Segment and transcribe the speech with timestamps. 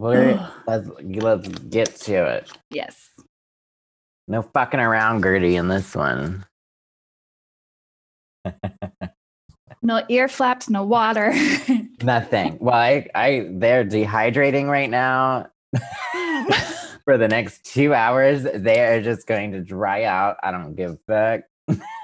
[0.00, 2.50] We're, let's let's get to it.
[2.70, 3.10] Yes.
[4.26, 6.44] No fucking around, Gertie, in this one.
[9.82, 11.32] No ear flaps, no water.
[12.02, 12.58] Nothing.
[12.60, 15.48] Well, I, I they're dehydrating right now.
[17.04, 20.36] For the next two hours, they are just going to dry out.
[20.42, 21.78] I don't give a fuck.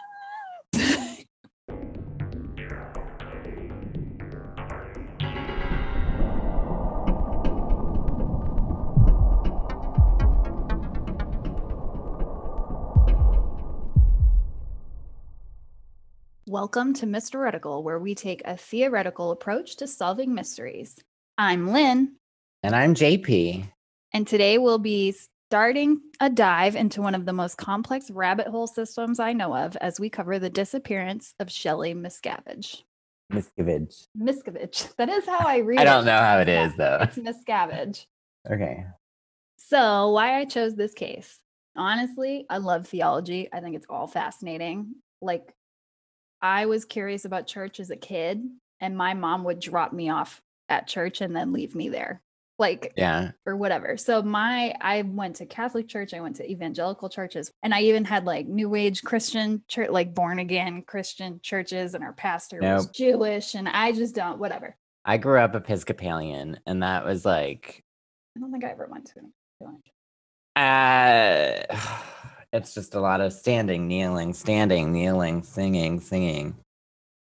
[16.46, 17.08] Welcome to Mr.
[17.11, 20.96] Mysteretical, where we take a theoretical approach to solving mysteries.
[21.39, 22.16] I'm Lynn,
[22.62, 23.66] And I'm JP.
[24.12, 25.14] and today we'll be
[25.49, 29.75] starting a dive into one of the most complex rabbit hole systems I know of
[29.76, 32.83] as we cover the disappearance of Shelley Miscavige.
[33.33, 34.06] Miscavige.
[34.19, 34.94] Miscavige.
[34.97, 35.83] That is how I read it.
[35.83, 36.98] I don't know how it is though.
[37.00, 38.05] It's Miscavige.
[38.50, 38.84] Okay.
[39.56, 41.41] So, why I chose this case?
[41.74, 43.48] Honestly, I love theology.
[43.50, 44.97] I think it's all fascinating.
[45.22, 45.54] Like,
[46.45, 48.42] I was curious about church as a kid,
[48.78, 52.20] and my mom would drop me off at church and then leave me there,
[52.59, 53.31] like, Yeah.
[53.47, 53.97] or whatever.
[53.97, 58.05] So, my, I went to Catholic church, I went to evangelical churches, and I even
[58.05, 62.91] had like New Age Christian church, like born again Christian churches, and our pastor was
[62.91, 64.77] Jewish, and I just don't, whatever.
[65.06, 67.83] I grew up Episcopalian, and that was like
[68.37, 69.92] I don't think I ever went to an church.
[70.56, 71.77] Uh,
[72.55, 76.55] it's just a lot of standing, kneeling, standing, kneeling, singing, singing.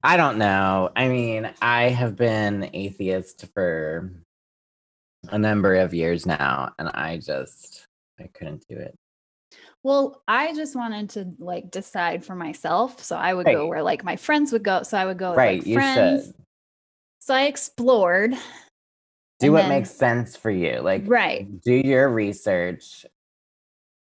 [0.03, 0.91] I don't know.
[0.95, 4.13] I mean, I have been atheist for
[5.31, 7.87] a number of years now, and I just
[8.21, 8.95] I couldn't do it.
[9.83, 13.03] Well, I just wanted to like decide for myself.
[13.03, 14.83] So I would go where like my friends would go.
[14.83, 16.27] So I would go with right, like you friends.
[16.27, 16.35] should
[17.21, 18.35] So I explored.
[19.41, 20.81] do what then- makes sense for you.
[20.81, 21.61] Like, Right.
[21.63, 23.07] do your research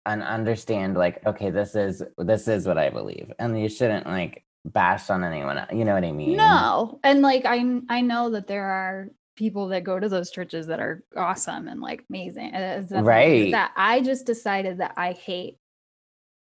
[0.06, 0.96] and understand.
[0.96, 5.24] Like, okay, this is this is what I believe, and you shouldn't like bash on
[5.24, 5.58] anyone.
[5.58, 6.38] Uh, you know what I mean?
[6.38, 7.00] No.
[7.04, 10.82] And like I I know that there are people that go to those churches that
[10.82, 12.54] are awesome and like amazing.
[12.54, 13.52] Uh, it's Right.
[13.52, 15.58] That I just decided that I hate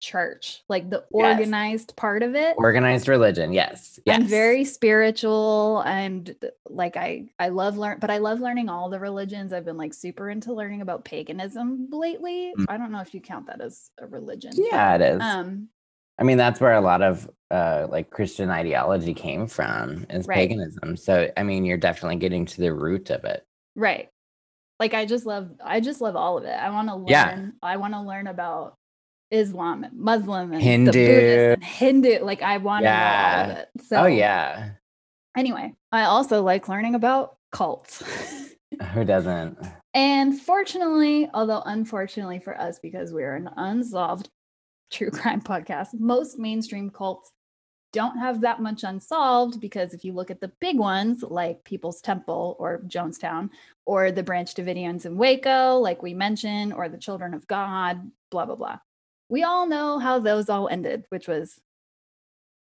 [0.01, 1.39] church, like the Yes.
[1.39, 2.55] organized part of it.
[2.59, 3.99] Organized religion, yes.
[4.05, 4.17] yes.
[4.21, 6.35] I'm very spiritual and
[6.69, 9.53] like I I love learn but I love learning all the religions.
[9.53, 12.53] I've been like super into learning about paganism lately.
[12.59, 12.67] Mm.
[12.69, 14.53] I don't know if you count that as a religion.
[14.57, 15.21] but, Yeah, it is.
[15.23, 15.69] Um
[16.21, 20.35] I mean, that's where a lot of uh, like Christian ideology came from is Right.
[20.37, 20.97] paganism.
[20.97, 23.47] So, I mean, you're definitely getting to the root of it.
[23.77, 24.09] right.
[24.81, 26.51] Like I just love I just love all of it.
[26.57, 27.47] I want to learn Yeah.
[27.63, 28.77] I want to learn about
[29.31, 31.55] Islam and Muslim and Hindu.
[31.55, 32.21] And Hindu.
[32.21, 33.69] Like I want to know all of it.
[33.79, 34.71] Oh, so oh, yeah.
[35.37, 38.03] anyway, I also like learning about cults.
[38.93, 39.59] Who doesn't?
[39.95, 44.29] And fortunately, although unfortunately for us, because we're an unsolved
[44.91, 47.33] true crime podcast, most mainstream cults
[47.93, 52.03] don't have that much unsolved because if you look at the big ones like People's
[52.03, 53.49] Temple or Jonestown
[53.87, 58.45] or the Branch Davidians in Waco, like we mentioned, or the Children of God, blah,
[58.45, 58.79] blah, blah.
[59.29, 61.59] We all know how those all ended, which was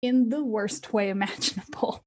[0.02, 2.04] in the worst way imaginable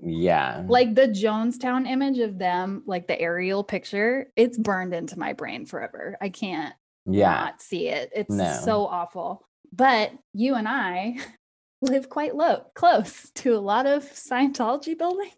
[0.00, 0.64] Yeah.
[0.68, 5.66] like the Jonestown image of them, like the aerial picture, it's burned into my brain
[5.66, 6.16] forever.
[6.20, 6.74] I can't
[7.06, 7.32] yeah.
[7.32, 8.10] not see it.
[8.14, 8.60] It's No.
[8.64, 9.46] so awful.
[9.72, 11.16] But you and I
[11.82, 15.32] live quite low, close to a lot of Scientology buildings.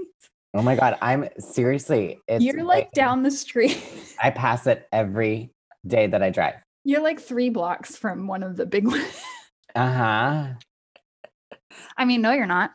[0.55, 0.97] Oh my God.
[1.03, 3.83] I'm seriously, it's You're like down the street.
[4.23, 5.51] I pass it every
[5.87, 6.55] day that I drive.
[6.85, 9.23] You're like three blocks from one of the big ones.
[9.75, 10.47] Uh huh.
[11.97, 12.73] I mean, no, you're not.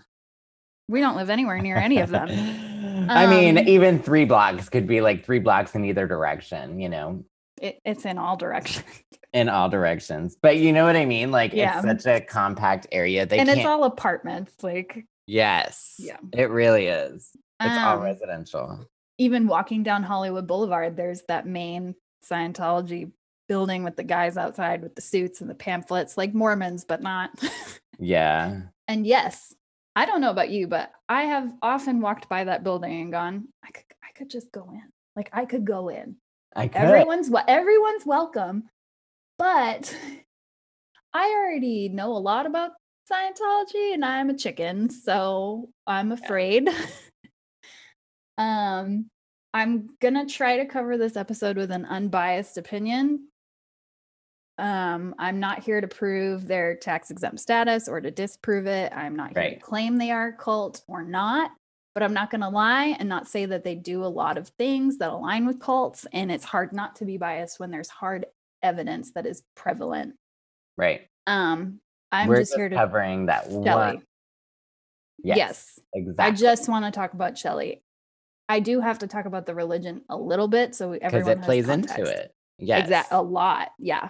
[0.87, 2.27] We don't live anywhere near any of them.
[3.09, 6.89] I mean, Um, even three blocks could be like three blocks in either direction, you
[6.89, 7.23] know,
[7.61, 8.85] It, it's in all directions.
[9.33, 10.35] in all directions.
[10.41, 11.31] But you know what I mean?
[11.31, 11.81] Like, Yeah.
[11.85, 13.25] it's such a compact area.
[13.25, 14.51] They and it's all apartments.
[14.63, 15.95] Like, yes.
[15.99, 16.17] Yeah.
[16.33, 17.29] It really is.
[17.61, 18.85] It's all um, residential.
[19.17, 21.93] even walking down Hollywood Boulevard, there's that main
[22.29, 23.11] Scientology
[23.49, 27.31] building with the guys outside with the suits and the pamphlets, like Mormons, but not.
[28.01, 28.61] Yeah.
[28.87, 29.53] and yes,
[29.93, 33.49] I don't know about you, but I have often walked by that building and gone,
[33.61, 34.83] I could, I could just go in.
[35.17, 36.15] Like I could go in.
[36.55, 36.77] I could.
[36.77, 38.69] Everyone's everyone's welcome,
[39.37, 39.93] but
[41.13, 42.71] I already know a lot about
[43.11, 46.69] Scientology, and I'm a chicken, so I'm afraid.
[48.37, 49.09] um,
[49.53, 53.27] I'm gonna try to cover this episode with an unbiased opinion.
[54.59, 58.91] Um, I'm not here to prove their tax exempt status or to disprove it.
[58.95, 59.59] I'm not here Right.
[59.59, 61.51] to claim they are a cult or not.
[61.95, 64.49] But I'm not going to lie and not say that they do a lot of
[64.49, 66.05] things that align with cults.
[66.13, 68.27] And it's hard not to be biased when there's hard
[68.61, 70.13] evidence that is prevalent.
[70.77, 71.07] Right.
[71.25, 71.79] Um,
[72.11, 73.63] I'm We're just here to covering that Shelley.
[73.63, 74.03] one.
[75.23, 75.79] Yes, yes.
[75.93, 76.25] exactly.
[76.25, 77.81] I just want to talk about Shelley.
[78.47, 81.41] I do have to talk about the religion a little bit, so because everyone it
[81.43, 82.33] plays into it.
[82.59, 82.83] Yes.
[82.83, 83.17] exactly.
[83.17, 84.09] a lot, yeah.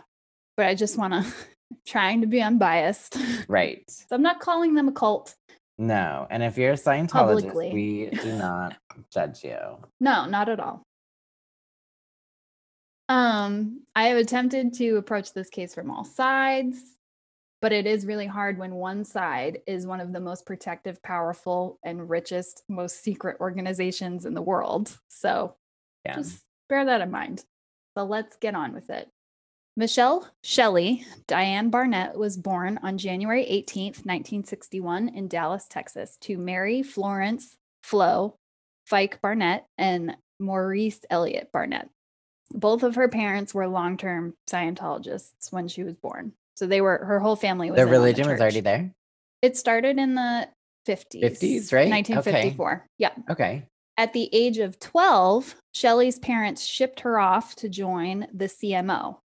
[0.60, 1.34] But I just want to
[1.88, 3.16] trying to be unbiased.
[3.48, 3.82] Right.
[3.88, 5.34] so I'm not calling them a cult.
[5.78, 6.28] No.
[6.30, 7.72] And if you're a Scientologist, Publicly.
[7.74, 8.76] we do not
[9.10, 9.58] judge you.
[10.02, 10.84] No, not at all.
[13.08, 16.78] Um, I have attempted to approach this case from all sides,
[17.62, 21.80] but it is really hard when one side is one of the most protective, powerful,
[21.86, 25.00] and richest, most secret organizations in the world.
[25.08, 25.56] So
[26.04, 26.16] Yeah.
[26.18, 27.46] just bear that in mind.
[27.98, 29.10] So let's get on with it.
[29.76, 36.84] Michelle Shelley Diane Barnett was born on January 18th, 1961, in Dallas, Texas, to Mary
[36.84, 38.36] Florence Flo
[38.86, 41.90] Fike Barnett and Maurice Elliott Barnett.
[42.52, 46.34] Both of her parents were long term Scientologists when she was born.
[46.56, 47.78] So they were, her whole family was.
[47.78, 48.92] The in on the religion was already there.
[49.42, 50.50] It started in the
[50.88, 51.22] 50s.
[51.24, 51.88] 50s, right?
[51.88, 52.12] Okay.
[52.12, 52.86] 1954.
[52.98, 53.12] Yeah.
[53.30, 53.64] Okay.
[53.98, 59.18] At the age of 12, Shelley's parents shipped her off to join the CMO.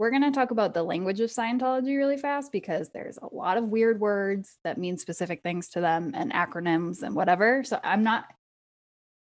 [0.00, 3.58] We're going to talk about the language of Scientology really fast because there's a lot
[3.58, 7.62] of weird words that mean specific things to them and acronyms and whatever.
[7.64, 8.24] So I'm not,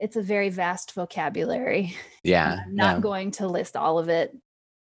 [0.00, 1.96] it's a very vast vocabulary.
[2.24, 2.58] Yeah.
[2.66, 3.00] I'm not no.
[3.00, 4.36] going to list all of it.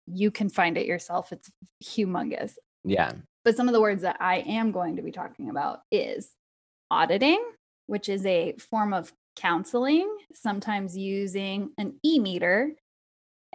[0.06, 1.30] You can find it yourself.
[1.30, 1.50] It's
[1.84, 2.54] humongous.
[2.82, 3.12] yeah.
[3.44, 6.30] But some of the words that I am going to be talking about is
[6.90, 7.44] auditing,
[7.86, 12.72] which is a form of counseling, sometimes using an e meter.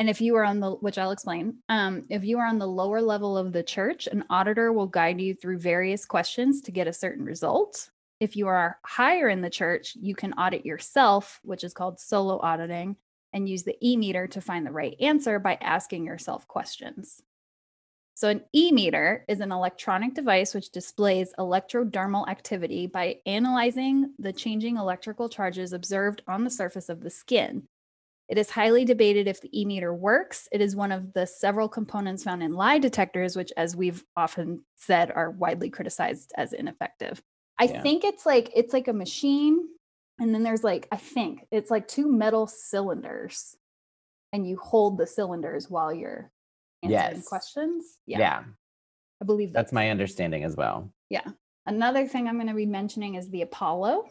[0.01, 2.65] And if you are on the, which I'll explain, um, if you are on the
[2.65, 6.87] lower level of the church, an auditor will guide you through various questions to get
[6.87, 7.91] a certain result.
[8.19, 12.39] If you are higher in the church, you can audit yourself, which is called solo
[12.39, 12.95] auditing,
[13.31, 17.21] and use the e meter to find the right answer by asking yourself questions.
[18.15, 24.33] So, an e meter is an electronic device which displays electrodermal activity by analyzing the
[24.33, 27.67] changing electrical charges observed on the surface of the skin.
[28.31, 30.47] It is highly debated if the e meter works.
[30.53, 34.63] It is one of the several components found in lie detectors, which, as we've often
[34.77, 37.21] said, are widely criticized as ineffective.
[37.59, 37.81] I Yeah.
[37.81, 39.67] think it's like it's like a machine,
[40.17, 43.57] and then there's like I think it's like two metal cylinders,
[44.31, 46.31] and you hold the cylinders while you're
[46.83, 47.27] answering Yes.
[47.27, 47.97] questions.
[48.05, 48.45] yeah.
[49.21, 50.89] I believe That's my understanding as well.
[51.09, 51.27] Yeah.
[51.65, 54.09] Another thing I'm going to be mentioning is the Apollo,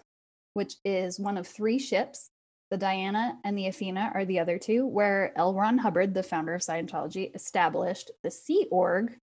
[0.52, 2.29] which is one of three ships.
[2.70, 5.54] The Diana and the Athena are the other two, where L.
[5.54, 9.16] Ron Hubbard, the founder of Scientology, established the Sea Org.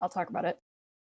[0.00, 0.56] I'll talk about it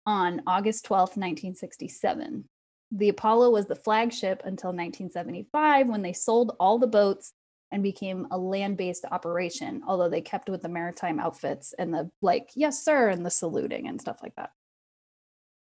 [0.06, 2.44] on August 12th, 1967.
[2.92, 7.32] The Apollo was the flagship until 1975 when they sold all the boats
[7.70, 12.10] and became a land based operation, although they kept with the maritime outfits and the
[12.22, 14.50] like, yes, sir, and the saluting and stuff like that.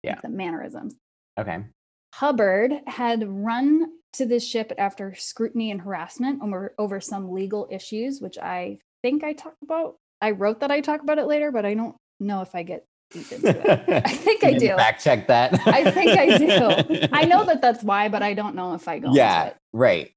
[0.03, 0.21] like Yeah.
[0.21, 0.95] the mannerisms.
[1.37, 1.65] Okay.
[2.13, 8.21] Hubbard had run to this ship after scrutiny and harassment over, over some legal issues,
[8.21, 9.95] which I think I talk about.
[10.21, 12.86] I wrote that I talk about it later, but I don't know if I get
[13.12, 14.04] deep into it.
[14.06, 14.75] I think I do.
[14.75, 15.59] Fact check that.
[15.68, 17.09] I think I do.
[17.12, 19.07] I know that that's why, but I don't know if I go.
[19.07, 19.54] into Yeah.
[19.74, 20.07] Right.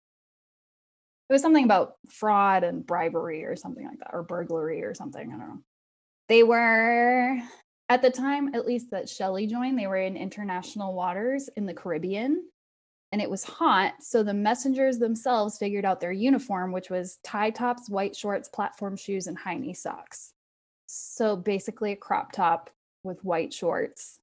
[1.29, 5.29] It was something about fraud and bribery or something like that, or burglary or something.
[5.29, 5.63] I don't know.
[6.29, 7.39] They were,
[7.89, 11.75] at the time, at least that Shelley joined, they were in international waters in the
[11.75, 12.45] Caribbean
[13.13, 13.95] and it was hot.
[14.01, 18.97] So the messengers themselves figured out their uniform, which was tie tops, white shorts, platform
[18.97, 20.33] shoes, and high knee socks.
[20.87, 22.71] So basically a crop top
[23.03, 24.19] with white shorts,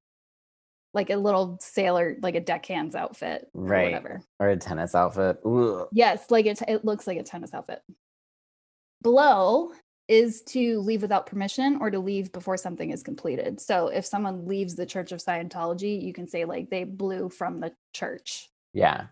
[0.93, 3.83] like a little sailor, like a deckhand's outfit, or Right.
[3.85, 4.21] whatever.
[4.39, 5.39] Or a tennis outfit.
[5.45, 5.87] Ugh.
[5.91, 7.81] Yes, like it, it looks like a tennis outfit.
[9.01, 9.71] Blow
[10.07, 13.59] is to leave without permission or to leave before something is completed.
[13.59, 17.59] So if someone leaves the Church of Scientology, you can say like they blew from
[17.59, 18.49] the church.
[18.77, 19.07] Yeah.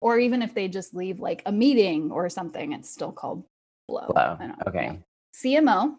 [0.00, 3.44] Or even if they just leave like a meeting or something, it's still called
[3.88, 4.06] blow.
[4.08, 4.38] Blow.
[4.68, 4.84] Okay.
[4.92, 4.96] yeah.
[5.34, 5.96] CMO,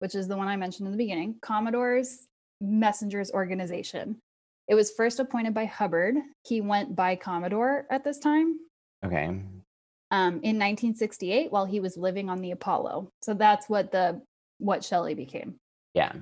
[0.00, 2.26] which is the one I mentioned in the beginning, Commodore's
[2.60, 4.18] Messengers Organization.
[4.68, 6.16] It was first appointed by Hubbard.
[6.46, 8.58] He went by Commodore at this time
[9.04, 9.24] Okay.
[9.24, 13.10] um, in 1968 while he was living on the Apollo.
[13.22, 14.20] So that's what the
[14.58, 15.54] what Shelley became.
[15.94, 16.12] Yeah.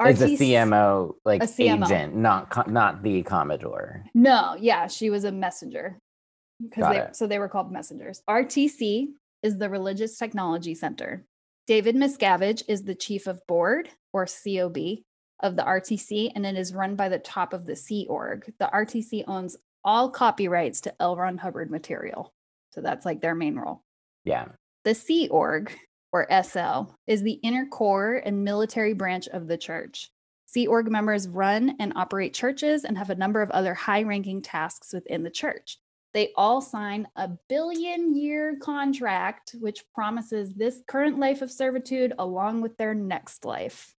[0.00, 1.84] It's a CMO like A CMO.
[1.84, 4.04] agent, not not the Commodore.
[4.14, 5.98] No, yeah, she was a messenger.
[6.62, 7.16] Because they it.
[7.16, 8.22] so they were called messengers.
[8.28, 9.08] RTC
[9.42, 11.24] is the Religious Technology Center.
[11.66, 14.76] David Miscavige is the chief of board or COB
[15.40, 18.52] of the RTC, and it is run by the top of the Sea Org.
[18.58, 21.16] The RTC owns all copyrights to L.
[21.16, 22.32] Ron Hubbard material.
[22.70, 23.82] So that's like their main role.
[24.24, 24.46] Yeah.
[24.84, 25.72] The Sea Org,
[26.14, 30.10] or SL, is the inner core and military branch of the church.
[30.46, 34.40] Sea Org members run and operate churches and have a number of other high ranking
[34.40, 35.78] tasks within the church.
[36.12, 42.60] They all sign a billion year contract, which promises this current life of servitude along
[42.60, 43.92] with their next life.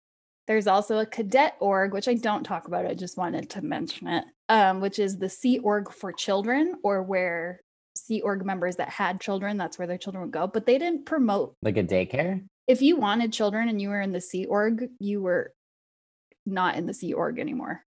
[0.48, 2.86] There's also a cadet org, which I don't talk about.
[2.86, 7.03] I just wanted to mention it, um, which is the Sea Org for children, or
[7.03, 7.60] where
[7.97, 10.47] Sea Org members that had children, that's where their children would go.
[10.47, 11.55] But they didn't promote.
[11.61, 12.43] Like a daycare?
[12.67, 15.53] If you wanted children and you were in the Sea Org, you were
[16.45, 17.83] not in the Sea Org anymore.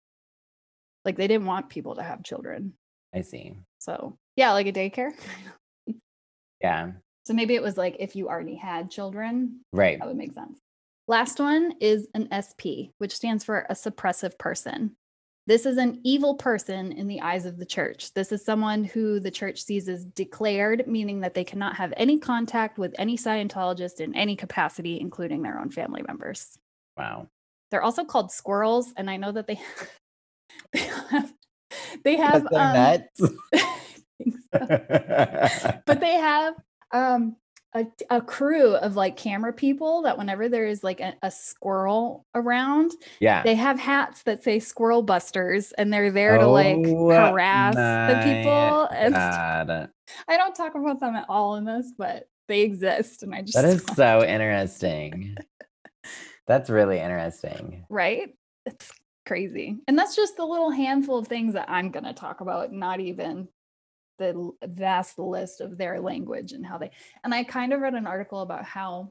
[1.04, 2.75] Like they didn't want people to have children.
[3.14, 3.54] I see.
[3.78, 5.12] So yeah, like a daycare.
[6.61, 6.92] Yeah.
[7.26, 9.99] So maybe it was like if you already had children, Right.
[9.99, 10.58] that would make sense.
[11.06, 14.96] Last one is an SP, which stands for a suppressive person.
[15.47, 18.15] This is an evil person in the eyes of the church.
[18.15, 22.19] This is someone who the church sees as declared, meaning that they cannot have any
[22.19, 26.59] contact with any Scientologist in any capacity, including their own family members.
[26.97, 27.29] Wow.
[27.71, 29.61] They're also called squirrels, and I know that they
[30.73, 31.33] they have
[32.05, 32.77] they have they're um,
[33.55, 33.63] I
[34.19, 34.59] think so.
[34.61, 35.83] nuts.
[35.87, 36.55] but they have
[36.93, 37.37] um
[37.75, 42.25] a, a crew of like camera people that whenever there is like a, a squirrel
[42.35, 43.43] around yeah.
[43.43, 48.21] they have hats that say squirrel busters and they're there to like Oh harass the
[48.23, 49.88] people and God.
[50.28, 53.54] i don't talk about them at all in this but they exist and i just
[53.54, 55.37] That is so interesting.
[56.47, 57.85] That's really interesting.
[57.88, 58.35] right
[58.66, 58.93] it's
[59.26, 62.73] crazy and that's just the little handful of things that i'm going to talk about
[62.73, 63.49] not even
[64.18, 66.90] the vast list of their language and how they
[67.25, 69.11] and i kind of read an article about how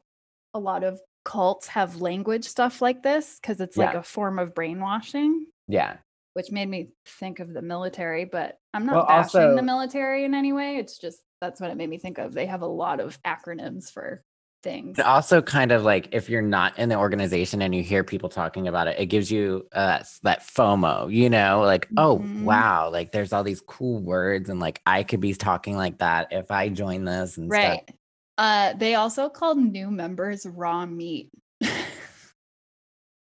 [0.53, 4.53] a lot of cults have language stuff like this because it's like a form of
[4.53, 5.45] brainwashing.
[5.67, 5.97] Yeah.
[6.33, 10.25] which made me think of the military but i'm not Well, bashing also- the military
[10.25, 12.31] in any way it's just that's what it made me think of.
[12.33, 14.23] They have a lot of acronyms for
[14.63, 18.03] things It also kind of like if you're not in the organization and you hear
[18.03, 22.41] people talking about it, it gives you uh, that FOMO, you know, like, oh, Mhm.
[22.45, 26.29] wow, like there's all these cool words and like I could be talking like that
[26.31, 27.97] if I join this and right stuff.
[28.39, 31.29] uh they also called new members raw meat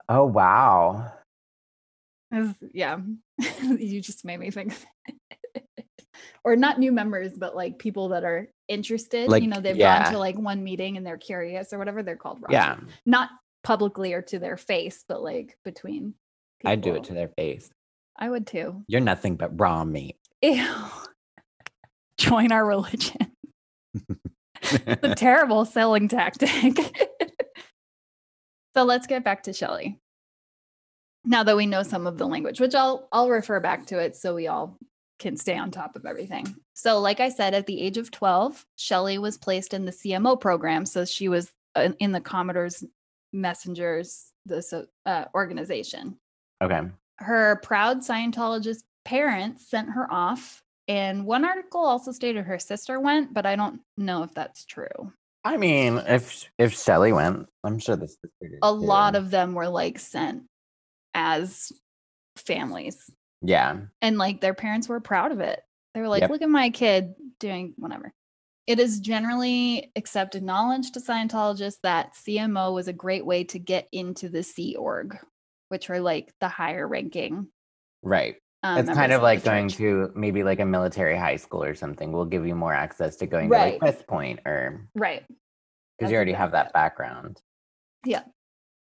[0.09, 1.13] Oh, wow.
[2.73, 2.99] Yeah
[3.63, 4.75] you just made me think
[6.45, 10.05] or not new members but like people that are interested Like, you know they've yeah.
[10.05, 12.77] gone to like one meeting and they're curious or whatever they're called raw Yeah.
[13.05, 13.31] not
[13.65, 16.15] publicly or to their face but like between
[16.65, 17.71] I'd do it to their face.
[18.17, 20.17] i would too You're nothing but raw meat.
[20.43, 20.67] Ew.
[22.19, 23.33] join our religion
[24.63, 26.77] the terrible selling tactic.
[28.75, 29.99] so let's get back to Shelley.
[31.25, 34.17] Now that we know some of the language, which I'll I'll refer back to it
[34.17, 34.77] so we all
[35.19, 36.57] can stay on top of everything.
[36.75, 40.39] So like I said at the age of 12, Shelley was placed in the CMO
[40.41, 42.85] program so she was uh, in the Commodore's
[43.33, 46.17] Messengers the so, uh, organization
[46.63, 46.83] okay.
[47.19, 50.63] her proud Scientologist parents sent her off.
[50.89, 55.13] And one article also stated her sister went, but I don't know if that's true.
[55.45, 58.17] I mean, if if Shelly went, I'm sure this
[58.63, 60.45] A lot of them were like sent
[61.15, 61.73] as
[62.37, 63.11] families,
[63.43, 63.79] yeah.
[64.03, 65.61] and like their parents were proud of it.
[65.95, 66.31] They were like, Yep.
[66.31, 68.13] look at my kid doing whatever.
[68.67, 73.89] It is generally accepted knowledge to Scientologists that CMO was a great way to get
[73.93, 75.17] into the Sea Org,
[75.69, 77.47] which are like the higher ranking.
[78.03, 78.37] Right.
[78.65, 79.79] Um, it's kind of like going church.
[79.79, 82.11] to maybe like a military high school or something.
[82.11, 83.65] We'll give you more access to going Right.
[83.67, 85.25] to like West Point or right.
[85.99, 87.41] because you already have that background.
[88.05, 88.23] Yeah.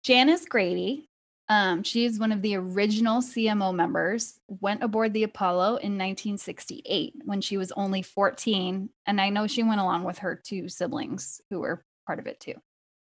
[0.03, 1.09] Janice Grady,
[1.49, 7.39] um, she's one of the original CMO members, went aboard the Apollo in 1968 when
[7.39, 8.89] she was only 14.
[9.05, 12.39] And I know she went along with her two siblings who were part of it
[12.39, 12.55] too.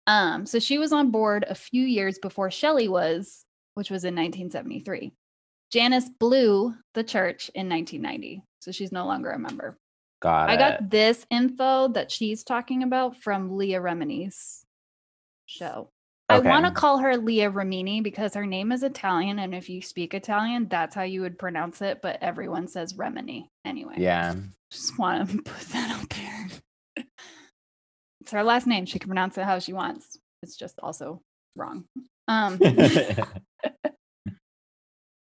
[0.05, 4.15] Um, so she was on board a few years before Shelley was, which was in
[4.15, 5.11] 1973.
[5.71, 8.43] Janice blew the church in 1990.
[8.59, 9.77] So she's no longer a member.
[10.21, 10.57] Got I it.
[10.57, 14.65] got this info that she's talking about from Leah Remini's
[15.45, 15.89] show.
[16.29, 19.81] I want to call her Leah Ramini because her name is Italian, and if you
[19.81, 22.01] speak Italian, that's how you would pronounce it.
[22.01, 23.95] But everyone says Remini anyway.
[23.97, 24.35] Yeah.
[24.69, 26.49] just want to put that out there.
[28.21, 30.17] it's her last name; she can pronounce it how she wants.
[30.43, 31.21] It's just also
[31.55, 31.85] wrong.
[32.27, 32.59] Um,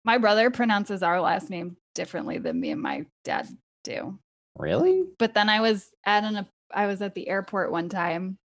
[0.04, 3.49] my brother pronounces our last name differently than me and my dad
[3.85, 4.19] do
[4.59, 5.04] really?
[5.19, 8.38] but then I was at an I was at the airport one time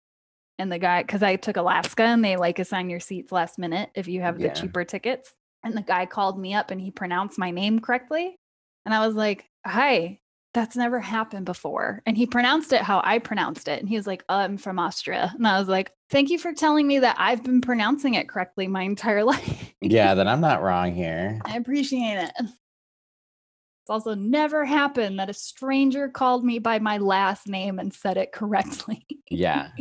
[0.59, 3.91] and the guy cuz I took Alaska and they like assign your seats last minute
[3.95, 4.55] if you have the Yeah.
[4.55, 8.37] cheaper tickets and the guy called me up and he pronounced my name correctly
[8.85, 10.19] And I was like, Hi,
[10.55, 12.03] that's never happened before.
[12.05, 13.79] And he pronounced it how I pronounced it.
[13.81, 15.33] And he was like, oh, I'm from Austria.
[15.37, 18.67] And I was like, Thank you for telling me that I've been pronouncing it correctly
[18.69, 19.73] my entire life.
[19.81, 21.41] yeah, that I'm not wrong here.
[21.45, 22.33] I appreciate it.
[22.39, 28.17] It's also never happened that a stranger called me by my last name and said
[28.17, 29.07] it correctly.
[29.31, 29.69] Yeah.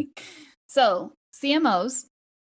[0.72, 2.06] so, CMOs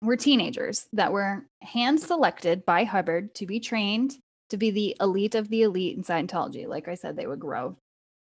[0.03, 4.17] were teenagers that were hand selected by Hubbard to be trained
[4.51, 6.67] to be the elite of the elite in Scientology.
[6.67, 7.75] Like I said, they would grow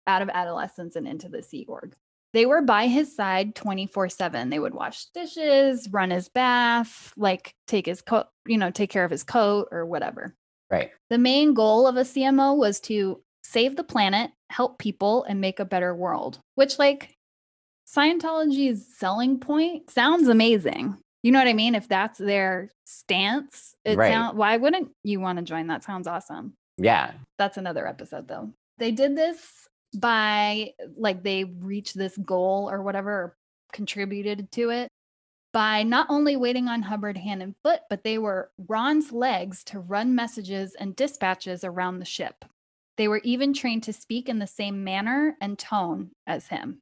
[0.08, 1.96] out of adolescence and into the Sea Org.
[2.34, 4.50] They were by his side 24 7.
[4.50, 9.06] They would wash dishes, run his bath, like take his coat, you know, take care
[9.06, 10.34] of his coat or whatever.
[10.72, 10.90] Right.
[11.12, 15.60] The main goal of a CMO was to save the planet, help people, and make
[15.60, 17.16] a better world, which, like,
[17.88, 20.98] Scientology's selling point sounds amazing.
[21.24, 21.76] You know what I mean?
[21.76, 24.12] If that's their stance, it Right.
[24.12, 25.68] sound, why wouldn't you want to join?
[25.68, 26.54] That sounds awesome.
[26.78, 27.14] Yeah.
[27.38, 28.52] That's another episode, though.
[28.78, 33.38] They did this by, like, they reached this goal or whatever, or
[33.72, 34.90] contributed to it
[35.54, 39.80] by not only waiting on Hubbard hand and foot, but they were Ron's legs to
[39.80, 42.46] run messages and dispatches around the ship.
[42.98, 46.82] They were even trained to speak in the same manner and tone as him.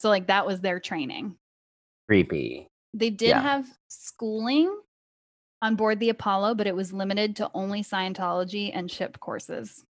[0.00, 1.36] So, like, that was their training.
[2.08, 2.66] Creepy.
[2.94, 3.42] They did Yeah.
[3.42, 4.74] have schooling
[5.62, 9.84] on board the Apollo, but it was limited to only Scientology and ship courses.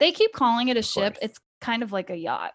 [0.00, 1.14] They keep calling it a Of ship.
[1.14, 1.18] course.
[1.30, 2.52] It's kind of like a yacht.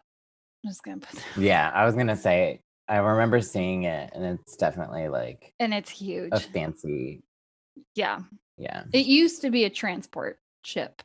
[0.64, 1.42] I'm just gonna put that.
[1.42, 1.72] Yeah.
[1.74, 5.90] I was going to say, I remember seeing it and it's definitely like And it's
[5.90, 6.34] huge.
[6.34, 7.24] a fancy.
[7.96, 8.20] Yeah.
[8.58, 8.84] Yeah.
[8.92, 11.02] It used to be a transport ship,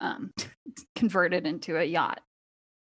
[0.00, 0.34] um,
[0.94, 2.20] converted into a yacht.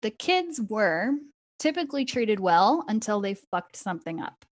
[0.04, 1.14] The kids were
[1.60, 4.46] typically treated well until they fucked something up.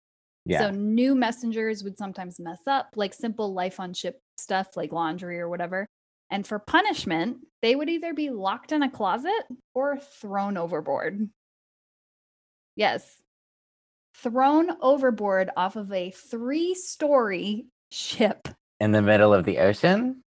[0.46, 0.60] Yeah.
[0.60, 5.40] So new messengers would sometimes mess up, like simple life on ship stuff, like laundry
[5.40, 5.88] or whatever.
[6.30, 11.30] And for punishment, they would either be locked in a closet or thrown overboard.
[12.76, 13.18] Yes,
[14.16, 18.48] thrown overboard off of a three story ship.
[18.80, 20.22] In the middle of the ocean.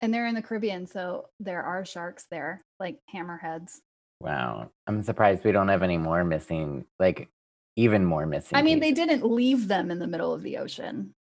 [0.00, 3.78] And they're in the Caribbean, so there are sharks there, like hammerheads.
[4.20, 4.70] Wow.
[4.86, 7.28] I'm surprised we don't have any more missing, like
[7.76, 8.56] even more missing.
[8.56, 11.14] I mean, they didn't leave them in the middle of the ocean.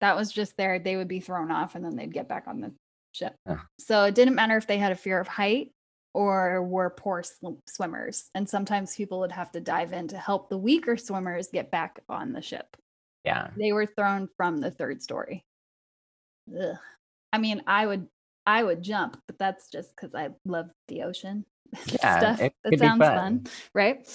[0.00, 0.78] That was just there.
[0.78, 2.72] They would be thrown off and then they'd get back on the
[3.12, 3.34] ship.
[3.46, 3.56] Huh.
[3.78, 5.70] So it didn't matter if they had a fear of height
[6.12, 8.30] or were poor sw- swimmers.
[8.34, 12.00] And sometimes people would have to dive in to help the weaker swimmers get back
[12.08, 12.76] on the ship.
[13.24, 13.48] Yeah.
[13.56, 15.44] They were thrown from the third story.
[16.52, 16.76] Ugh.
[17.32, 18.06] I mean, I would
[18.46, 21.46] I would jump, but that's just because I love the ocean.
[21.92, 22.40] Yeah, Stuff.
[22.40, 23.16] it That sounds fun.
[23.16, 24.06] fun, right?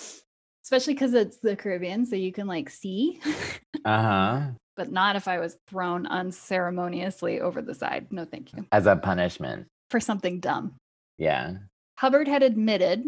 [0.63, 3.19] Especially because it's the Caribbean, so you can like see,
[3.85, 4.41] Uh huh.
[4.75, 8.07] but not if I was thrown unceremoniously over the side.
[8.11, 8.65] No, thank you.
[8.71, 9.67] As a punishment.
[9.89, 10.75] For something dumb.
[11.17, 11.55] Yeah.
[11.97, 13.05] Hubbard had admitted,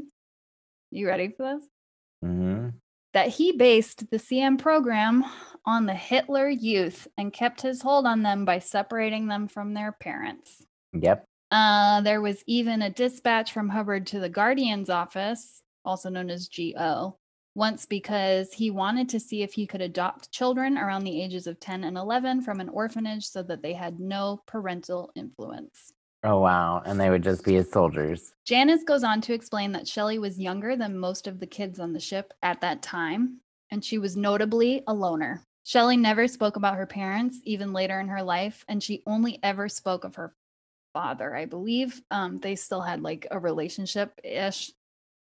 [0.89, 1.67] you ready for this?
[2.25, 2.69] Mm-hmm.
[3.13, 5.23] That he based the CM program
[5.65, 9.91] on the Hitler youth and kept his hold on them by separating them from their
[9.91, 10.63] parents.
[10.93, 11.23] Yep.
[11.51, 16.47] Uh, there was even a dispatch from Hubbard to the Guardian's office, also known as
[16.47, 17.17] GO,
[17.55, 21.59] once because he wanted to see if he could adopt children around the ages of
[21.59, 25.91] 10 and 11 from an orphanage so that they had no parental influence.
[26.23, 26.83] Oh wow.
[26.85, 28.33] And they would just be his soldiers.
[28.45, 31.91] Janice goes on to explain that Shelley was younger than most of the kids on
[31.91, 33.39] the ship at that time,
[33.71, 35.41] and she was notably a loner.
[35.63, 39.67] Shelley never spoke about her parents, even later in her life, and she only ever
[39.67, 40.33] spoke of her
[40.93, 42.01] father, I believe.
[42.11, 44.71] Um, they still had like a relationship ish.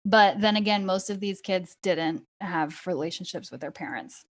[0.04, 4.24] But then again, most of these kids didn't have relationships with their parents.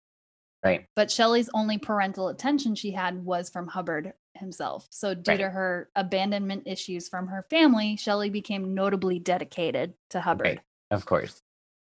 [0.63, 0.85] Right.
[0.95, 4.87] But Shelley's only parental attention she had was from Hubbard himself.
[4.89, 10.47] So, due to her abandonment issues from her family, Shelley became notably dedicated to Hubbard.
[10.47, 10.59] Right.
[10.91, 11.41] Of course.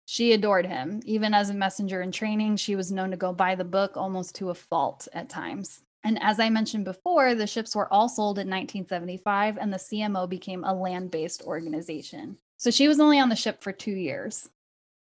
[0.07, 1.01] She adored him.
[1.05, 4.37] Even as a messenger in training, she was known to go by the book almost
[4.37, 5.83] to a fault at times.
[6.05, 10.29] And as I mentioned before, the ships were all sold in 1975 and the CMO
[10.29, 12.39] became a land based organization.
[12.59, 14.49] So she was only on the ship for two years.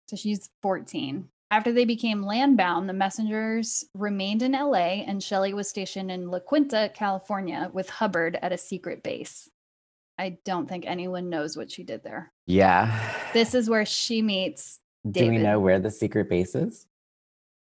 [0.08, 1.30] So she's 14.
[1.50, 6.40] After they became landbound, the messengers remained in LA and Shelley was stationed in La
[6.40, 9.50] Quinta, California with Hubbard at a secret base.
[10.18, 12.32] I don't think anyone knows what she did there.
[12.46, 13.14] Yeah.
[13.34, 16.86] This is where she meets Do we know where the secret base is?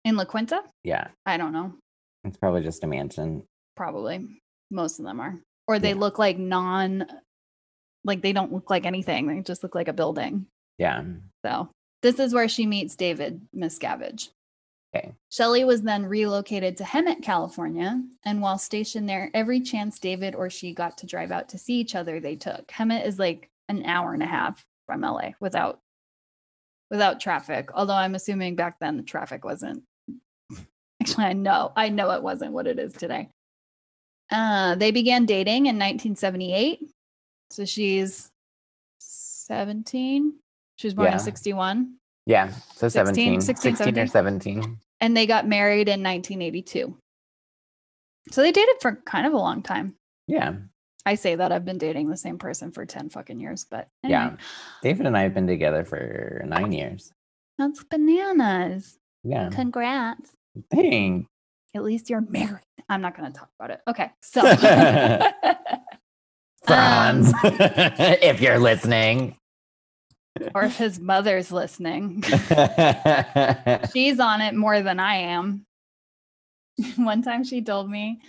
[0.06, 0.62] in La Quinta.
[0.84, 1.08] Yeah.
[1.26, 1.74] I don't know.
[2.26, 3.44] It's probably just a mansion.
[3.76, 5.96] Probably most of them are, or they Yeah.
[6.00, 7.06] look like non,
[8.04, 9.28] like they don't look like anything.
[9.28, 10.48] They just look like a building.
[10.78, 11.04] Yeah.
[11.46, 11.70] So
[12.02, 14.30] this is where she meets David Miscavige.
[14.96, 15.14] Okay.
[15.30, 20.50] Shelley was then relocated to Hemet, California, and while stationed there, every chance David or
[20.50, 22.68] she got to drive out to see each other, they took.
[22.68, 25.80] Hemet is like an hour and a half from LA without
[26.92, 27.70] without traffic.
[27.74, 29.84] Although I'm assuming back then the traffic wasn't.
[31.10, 33.30] Actually, I know I know it wasn't what it is today.
[34.32, 36.80] Uh, they began dating in 1978,
[37.52, 38.32] so she's
[39.00, 40.34] 17.
[40.78, 41.14] She was born Yeah.
[41.14, 42.50] in 61, Yeah.
[42.74, 43.06] So 16,
[43.40, 44.80] 17, 16, 16 or 17.
[45.00, 46.98] and they got married in 1982.
[48.32, 49.96] So they dated for kind of a long time.
[50.28, 50.56] Yeah.
[51.06, 54.20] I say that I've been dating the same person for 10 fucking years, but anyway,
[54.20, 54.38] Yeah.
[54.82, 57.12] David and I have been together for nine years.
[57.60, 58.98] that's bananas.
[59.24, 59.50] Yeah.
[59.52, 60.32] Congrats.
[60.74, 61.28] Dang.
[61.76, 62.62] At least you're married.
[62.88, 63.82] I'm not going to talk about it.
[63.88, 64.12] Okay.
[64.22, 64.42] So,
[66.66, 69.38] Franz, Um, if you're listening.
[70.54, 72.22] or if his mother's listening,
[73.94, 75.66] she's on it more than I am.
[76.98, 78.20] One time she told me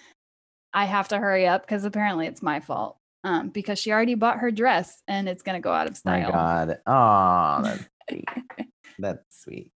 [0.72, 2.96] I have to hurry up because apparently it's my fault.
[3.24, 6.30] Um, because she already bought her dress and it's gonna go out of My style.
[6.32, 6.78] God.
[6.86, 8.24] Oh, that's sweet.
[8.98, 9.70] That's sweet.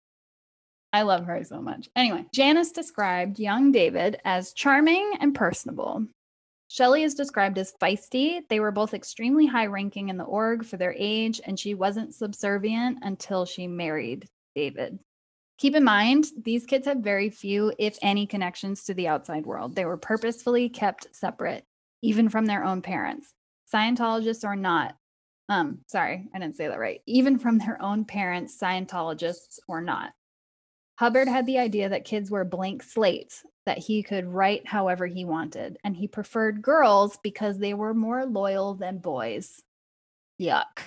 [0.92, 1.90] I love her so much.
[1.96, 6.06] Anyway, Janice described young David as charming and personable.
[6.68, 8.42] Shelley is described as feisty.
[8.48, 12.14] They were both extremely high ranking in the org for their age, and she wasn't
[12.14, 15.00] subservient until she married David.
[15.58, 19.76] Keep in mind, these kids had very few, if any, connections to the outside world.
[19.76, 21.66] They were purposefully kept separate,
[22.02, 23.34] even from their own parents.
[23.72, 24.96] Scientologists or not.
[25.50, 27.02] Um, sorry, I didn't say that right.
[27.08, 30.12] Even from their own parents, Scientologists or not.
[31.00, 35.24] Hubbard had the idea that kids were blank slates, that he could write however he
[35.24, 39.64] wanted, and he preferred girls because they were more loyal than boys.
[40.42, 40.82] Yuck.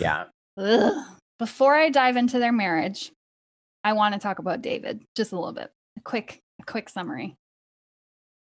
[0.00, 0.24] Yeah.
[1.38, 3.12] Before I dive into their marriage,
[3.84, 5.70] I want to talk about David just a little bit.
[5.96, 7.36] A quick, a quick summary.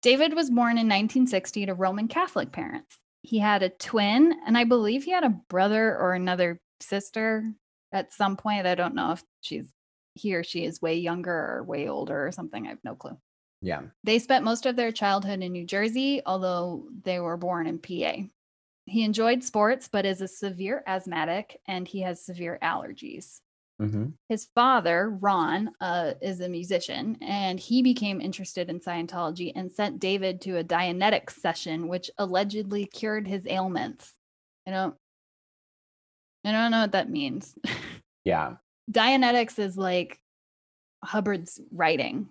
[0.03, 2.97] David was born in 1960 to Roman Catholic parents.
[3.23, 7.43] He had a twin, and I believe he had a brother or another sister
[7.91, 8.69] at some point.
[8.69, 9.67] I don't know if she's
[10.15, 12.67] he or she is way younger or way older or something.
[12.67, 13.17] I have no clue.
[13.61, 13.83] Yeah.
[14.05, 18.25] They spent most of their childhood in New Jersey, although they were born in PA.
[18.87, 23.41] He enjoyed sports, but is a severe asthmatic and he has severe allergies.
[23.79, 29.71] hmm His father, Ron, uh, is a musician and he became interested in Scientology and
[29.71, 34.15] sent David to a Dianetics session, which allegedly cured his ailments.
[34.67, 34.97] I don't,
[36.45, 37.55] I don't know what that means.
[38.25, 38.55] Yeah.
[38.93, 40.19] Dianetics is like
[41.05, 42.29] Hubbard's writing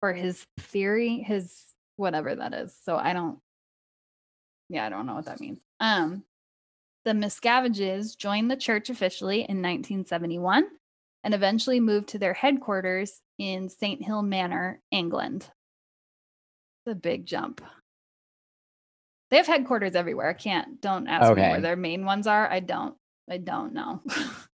[0.00, 1.54] or his theory, his
[1.96, 2.74] whatever that is.
[2.84, 3.38] So I don't,
[4.68, 5.60] yeah, I don't know what that means.
[5.78, 6.24] Um,
[7.04, 10.64] the Miscaviges joined the church officially in 1971
[11.24, 14.02] and eventually moved to their headquarters in St.
[14.02, 15.48] Hill Manor, England.
[16.84, 17.60] It's a big jump.
[19.30, 20.28] They have headquarters everywhere.
[20.28, 22.50] I can't, don't ask me where their main ones are.
[22.50, 22.94] I don't,
[23.30, 24.02] I don't know.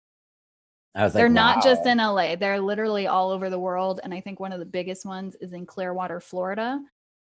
[0.96, 2.36] I was like, They're not just in LA.
[2.36, 4.00] They're literally all over the world.
[4.04, 6.80] And I think one of the biggest ones is in Clearwater, Florida.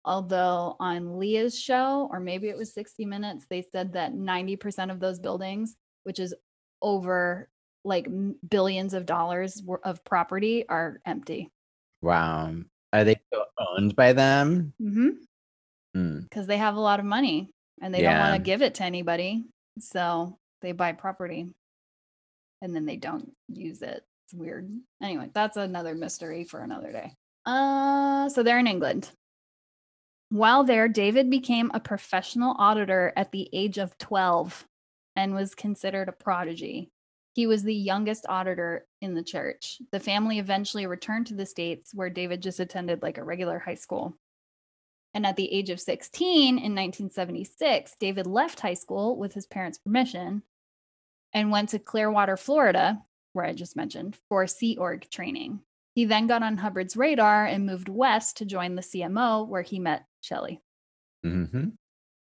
[0.05, 4.99] Although on Leah's show, or maybe it was 60 Minutes, they said that 90% of
[4.99, 6.33] those buildings, which is
[6.81, 7.49] over
[7.83, 8.07] like
[8.49, 11.51] billions of dollars of property, are empty.
[12.01, 12.55] Wow.
[12.93, 14.73] Are they still owned by them?
[14.81, 15.09] Mm-hmm.
[15.93, 16.19] Hmm.
[16.21, 18.83] Because they have a lot of money and they don't want to give it to
[18.83, 19.45] anybody.
[19.79, 21.53] So they buy property
[22.61, 24.03] and then they don't use it.
[24.25, 24.69] It's weird.
[25.01, 27.13] Anyway, that's another mystery for another day.
[27.45, 29.09] Uh, so they're in England.
[30.29, 34.67] While there, David became a professional auditor at the age of 12
[35.15, 36.91] and was considered a prodigy.
[37.33, 39.81] He was the youngest auditor in the church.
[39.91, 43.75] The family eventually returned to the States where David just attended like a regular high
[43.75, 44.15] school.
[45.15, 49.79] And at the age of 16 in 1976, David left high school with his parents'
[49.79, 50.43] permission
[51.33, 53.01] and went to Clearwater, Florida,
[53.33, 55.61] where I just mentioned, for Sea Org training.
[55.95, 59.79] He then got on Hubbard's radar and moved west to join the CMO, where he
[59.79, 60.61] met Shelley.
[61.25, 61.69] Mm-hmm.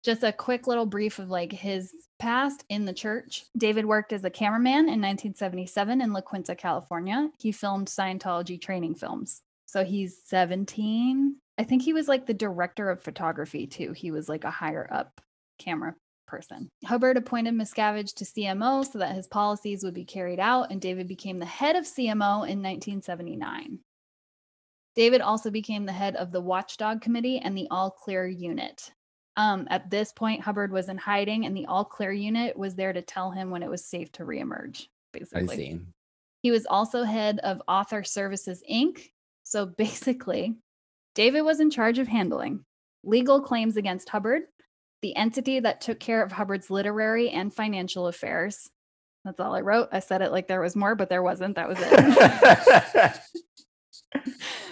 [0.04, 3.44] Just a quick little brief of like his past in the church.
[3.56, 7.30] David worked as a cameraman in 1977 in La Quinta, California.
[7.38, 9.42] He filmed Scientology training films.
[9.66, 11.36] So he's 17.
[11.56, 13.92] I think he was like the director of photography too.
[13.92, 15.20] He was like a higher up
[15.58, 15.94] camera
[16.32, 16.70] person.
[16.86, 21.06] Hubbard appointed Miscavige to CMO so that his policies would be carried out, and David
[21.06, 23.78] became the head of CMO in 1979.
[24.96, 28.90] David also became the head of the Watchdog Committee and the All Clear Unit.
[29.36, 32.94] Um, at this point, Hubbard was in hiding, and the All Clear Unit was there
[32.94, 34.86] to tell him when it was safe to reemerge.
[35.14, 35.80] I Basically, see.
[36.40, 39.10] he was also head of Author Services Inc.
[39.42, 40.56] So basically,
[41.14, 42.64] David was in charge of handling
[43.04, 44.42] legal claims against Hubbard,
[45.02, 48.70] the entity that took care of Hubbard's literary and financial affairs.
[49.24, 49.88] That's all I wrote.
[49.92, 51.56] I said it like there was more, but there wasn't.
[51.56, 53.20] That was it.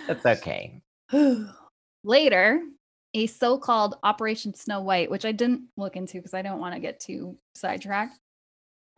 [0.06, 0.80] That's okay.
[2.04, 2.60] Later,
[3.14, 6.74] a so called Operation Snow White, which I didn't look into because I don't want
[6.74, 8.18] to get too sidetracked,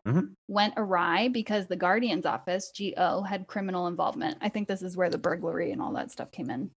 [0.06, 0.34] Mhm.
[0.48, 4.38] went awry because the Guardian's office, GO, had criminal involvement.
[4.40, 6.70] I think this is where the burglary and all that stuff came in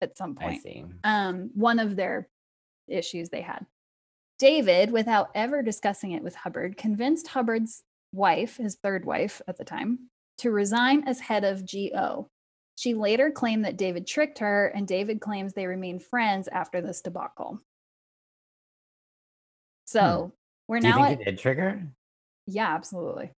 [0.00, 0.62] at some I point.
[0.62, 0.84] see.
[1.04, 2.28] Um, one of their
[2.88, 3.66] issues they had.
[4.40, 9.64] David, without ever discussing it with Hubbard, convinced Hubbard's wife, his third wife at the
[9.64, 12.26] time, to resign as head of GO.
[12.76, 17.02] She later claimed that David tricked her, and David claims they remained friends after this
[17.02, 17.60] debacle.
[19.84, 20.32] So
[20.68, 20.82] we're Hmm.
[20.82, 21.82] Do you now think at it did trigger?
[22.46, 23.32] yeah, absolutely.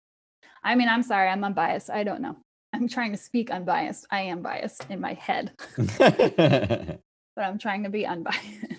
[0.62, 1.90] I mean, I'm sorry, I'm unbiased.
[1.90, 2.36] I don't know.
[2.72, 4.06] I'm trying to speak unbiased.
[4.12, 5.52] I am biased in my head,
[5.98, 7.00] but
[7.36, 8.77] I'm trying to be unbiased.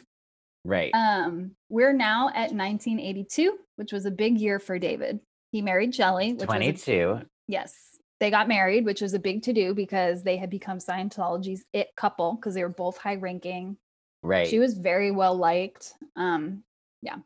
[0.65, 0.91] Right.
[0.93, 5.19] Um, we're now at 1982, which was a big year for David.
[5.51, 7.21] He married Shelley, which was a- 22.
[7.47, 7.73] yes,
[8.19, 11.87] they got married, which was a big to do because they had become Scientology's it
[11.95, 13.77] couple because they were both high ranking.
[14.21, 14.47] Right.
[14.47, 15.93] She was very well liked.
[16.17, 16.63] Um,
[17.01, 17.17] yeah.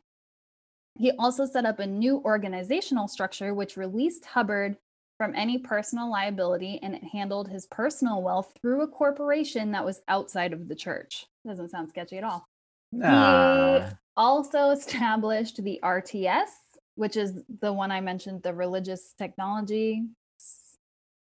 [0.96, 4.76] He also set up a new organizational structure which released Hubbard
[5.18, 10.00] from any personal liability and it handled his personal wealth through a corporation that was
[10.06, 11.26] outside of the church.
[11.44, 12.46] Doesn't sound sketchy at all.
[13.02, 16.50] Ah, Also established the RTS,
[16.94, 20.04] which is the one I mentioned, the religious technology.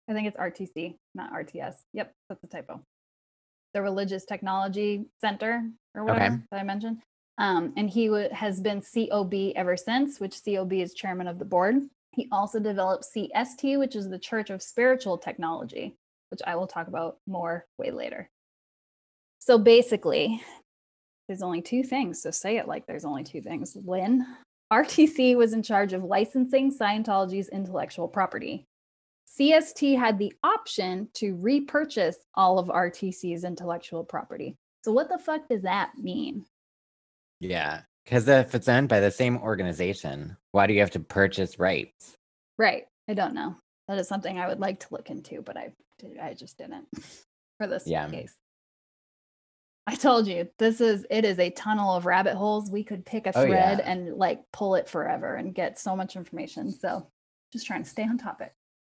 [0.09, 1.75] I think it's RTC, not RTS.
[1.93, 2.81] Yep, that's a typo.
[3.73, 6.13] The Religious Technology Center or Okay.
[6.13, 7.01] whatever that I mentioned.
[7.37, 11.45] Um, and he w- has been COB ever since, which COB is chairman of the
[11.45, 11.75] board.
[12.11, 15.95] He also developed CST, which is the Church of Spiritual Technology,
[16.29, 18.29] which I will talk about more way later.
[19.39, 20.43] So basically,
[21.31, 22.21] there's only two things.
[22.21, 23.77] So say it like there's only two things.
[23.85, 24.25] Lynn,
[24.71, 28.65] RTC was in charge of licensing Scientology's intellectual property.
[29.39, 34.57] CST had the option to repurchase all of RTC's intellectual property.
[34.83, 36.43] So what the fuck does that mean?
[37.39, 37.83] yeah.
[38.03, 42.15] Because if it's owned by the same organization, why do you have to purchase rights?
[42.57, 42.85] Right.
[43.07, 43.55] I don't know.
[43.87, 45.71] That is something I would like to look into, but I
[46.21, 46.87] I just didn't
[47.59, 48.09] for this Yeah.
[48.09, 48.33] case.
[49.87, 52.69] I told you this is it is a tunnel of rabbit holes.
[52.69, 53.91] We could pick a Oh, thread yeah.
[53.91, 56.71] and like pull it forever and get so much information.
[56.71, 57.07] So
[57.51, 58.53] just trying to stay on topic.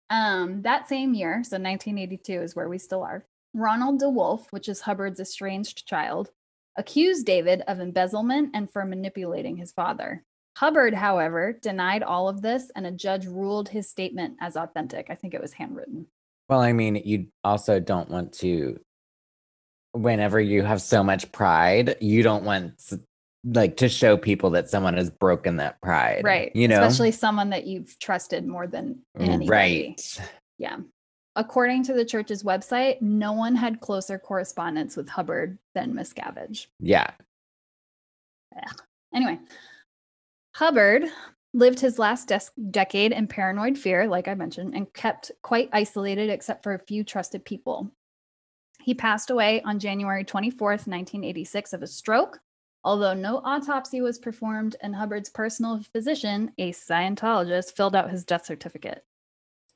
[0.09, 3.25] Um, that same year, so 1982 is where we still are.
[3.53, 6.31] Ronald DeWolf, which is Hubbard's estranged child,
[6.77, 10.23] accused David of embezzlement and for manipulating his father.
[10.57, 15.07] Hubbard, however, denied all of this, and a judge ruled his statement as authentic.
[15.09, 16.07] I think it was handwritten.
[16.49, 18.79] Well, I mean, you also don't want to,
[19.97, 22.73] whenever you have so much pride, you don't want
[23.43, 26.23] like to show people that someone has broken that pride.
[26.23, 26.55] Right.
[26.55, 26.81] You know?
[26.81, 29.47] especially someone that you've trusted more than mm, anybody.
[29.49, 30.21] Right.
[30.57, 30.77] Yeah.
[31.35, 36.67] According to the church's website, no one had closer correspondence with Hubbard than Miscavige.
[36.79, 37.11] Yeah.
[39.13, 39.39] Anyway,
[40.55, 41.05] Hubbard
[41.53, 46.29] lived his last des- decade in paranoid fear, like I mentioned, and kept quite isolated
[46.29, 47.91] except for a few trusted people.
[48.87, 52.39] He passed away on January 24th, 1986, of a stroke,
[52.85, 58.45] although no autopsy was performed, and Hubbard's personal physician, a Scientologist, filled out his death
[58.45, 59.03] certificate.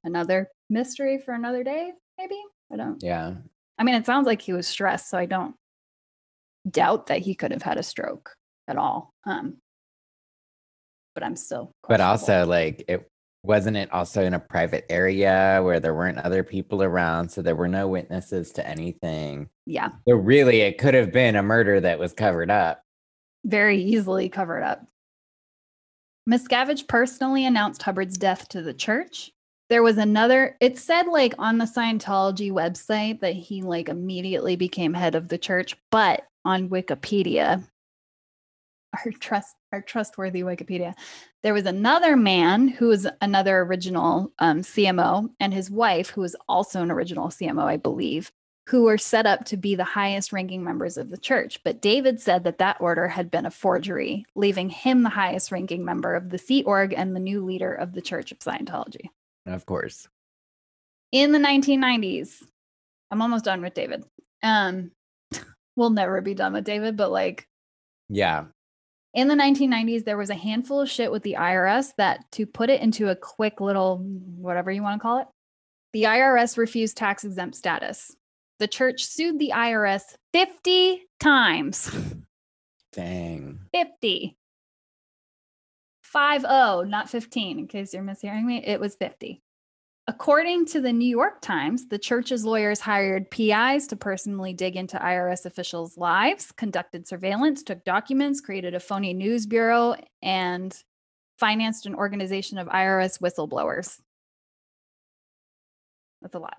[0.06, 2.42] Another mystery for another day, maybe?
[2.72, 3.04] I don't.
[3.04, 3.34] Yeah.
[3.78, 5.56] I mean, it sounds like he was stressed, so I don't
[6.70, 8.34] doubt that he could have had a stroke
[8.70, 9.12] at all.
[9.26, 9.58] Um,
[11.16, 11.74] but I'm still.
[11.90, 13.06] But also, like, it
[13.44, 17.56] wasn't it also in a private area where there weren't other people around, so there
[17.56, 19.50] were no witnesses to anything.
[19.66, 22.84] yeah, So really, it could have been a murder that was covered up.
[23.44, 24.86] very easily covered up.
[26.30, 29.32] Miscavige personally announced Hubbard's death to the church.
[29.70, 34.94] There was another, it said like on the Scientology website that he like immediately became
[34.94, 37.64] head of the church, but on Wikipedia,
[38.94, 40.94] our trust our trustworthy Wikipedia,
[41.44, 46.36] there was another man who was another original um, CMO and his wife, who was
[46.50, 48.32] also an original CMO, I believe,
[48.68, 51.62] who were set up to be the highest ranking members of the church.
[51.64, 55.84] But David said that that order had been a forgery, leaving him the highest ranking
[55.84, 59.10] member of the Sea Org and the new leader of the Church of Scientology.
[59.46, 60.08] Of course.
[61.12, 62.44] In the 1990s,
[63.10, 64.06] I'm almost done with David.
[64.44, 64.92] Um,
[65.76, 67.48] we'll never be done with David, but like
[68.10, 68.46] Yeah.
[69.14, 72.70] In the 1990s, there was a handful of shit with the IRS that, to put
[72.70, 75.28] it into a quick little whatever you want to call it,
[75.94, 78.16] the IRS refused tax exempt status.
[78.60, 81.92] The church sued the IRS 50 times
[82.94, 83.60] Dang.
[83.74, 84.38] 50.
[86.02, 88.62] 5 0, not 15, in case you're mishearing me.
[88.66, 89.42] It was 50.
[90.12, 94.98] According to the New York Times, the church's lawyers hired PIs to personally dig into
[94.98, 100.78] IRS officials' lives, conducted surveillance, took documents, created a phony news bureau, and
[101.40, 104.02] financed an organization of IRS whistleblowers.
[106.22, 106.58] That's a lot.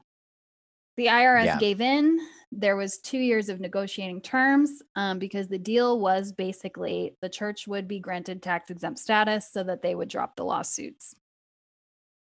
[0.97, 1.59] The IRS Yeah.
[1.59, 2.21] gave in.
[2.53, 7.69] There was two years of negotiating terms um, because the deal was basically the church
[7.69, 11.15] would be granted tax exempt status so that they would drop the lawsuits.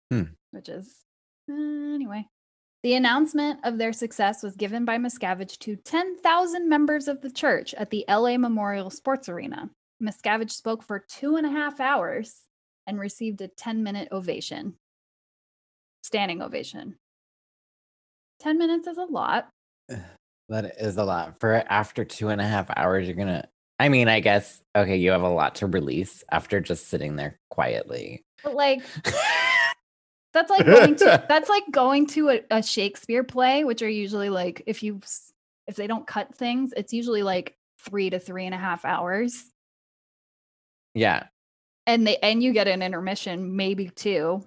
[0.10, 0.24] Hmm.
[0.50, 1.03] Which is
[1.50, 2.26] anyway.
[2.84, 7.74] The announcement of their success was given by Miscavige to 10,000 members of the church
[7.76, 9.70] at the LA Memorial Sports Arena.
[10.02, 12.42] Miscavige spoke for two and a half hours
[12.86, 14.76] and received a 10 minute ovation.
[16.04, 16.98] Standing ovation.
[18.42, 19.50] 10 minutes is a lot.
[20.50, 21.40] That is a lot.
[21.40, 23.48] For after two and a half hours, you're gonna
[23.80, 27.40] I mean, I guess okay, you have a lot to release after just sitting there
[27.50, 28.24] quietly.
[28.44, 28.82] But like
[30.34, 34.30] that's like going to that's like going to a, a Shakespeare play, which are usually
[34.30, 35.02] like if you
[35.68, 39.46] if they don't cut things, it's usually like three to three and a half hours.
[40.94, 41.28] yeah.
[41.86, 44.44] And they and you get an intermission, maybe two.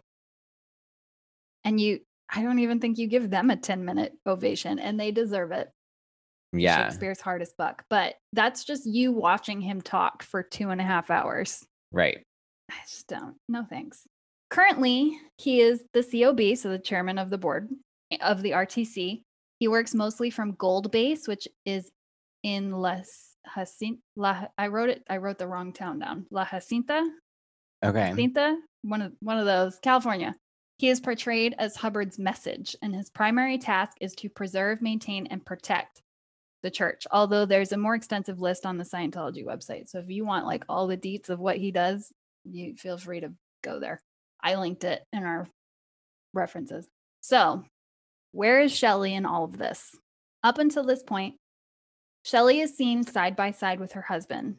[1.64, 2.00] And you
[2.34, 5.70] I don't even think you give them a 10 minute ovation and they deserve it.
[6.52, 6.84] Yeah.
[6.84, 7.84] Shakespeare's hardest buck.
[7.90, 11.64] But that's just you watching him talk for two and a half hours.
[11.92, 12.24] Right.
[12.70, 13.36] I just don't.
[13.48, 14.06] No thanks.
[14.56, 17.68] Currently, he is the COB, so the chairman of the board
[18.22, 19.22] of the RTC.
[19.58, 21.90] He works mostly from Gold Base, which is
[22.42, 23.00] in La
[23.54, 24.00] Jacinta.
[24.16, 25.04] La, I wrote it.
[25.10, 26.24] I wrote the wrong town down.
[26.30, 27.06] La Jacinta.
[27.84, 28.08] Okay.
[28.08, 28.56] Jacinta.
[28.80, 29.78] One of one of those.
[29.80, 30.34] California.
[30.78, 35.44] He is portrayed as Hubbard's message, and his primary task is to preserve, maintain, and
[35.44, 36.00] protect
[36.62, 37.06] the church.
[37.10, 39.90] Although there's a more extensive list on the Scientology website.
[39.90, 42.10] So if you want like all the deets of what he does,
[42.44, 44.00] you feel free to go there.
[44.42, 45.46] I linked it in our
[46.32, 46.86] references.
[47.20, 47.64] So,
[48.32, 49.96] where is Shelley in all of this?
[50.42, 51.36] Up until this point,
[52.24, 54.56] Shelley is seen side by side with her husband,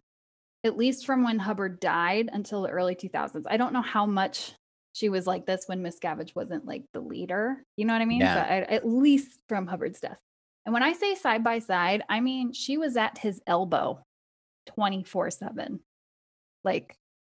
[0.64, 3.44] at least from when Hubbard died until the early 2000s.
[3.50, 4.54] I don't know how much
[4.94, 7.64] she was like this when Miscavige wasn't like the leader.
[7.76, 8.22] You know what I mean?
[8.22, 8.34] Yeah.
[8.34, 10.18] So I, at least from Hubbard's death.
[10.66, 14.02] And when I say side by side, I mean she was at his elbow
[14.76, 15.80] 24 7.
[16.64, 16.96] Like,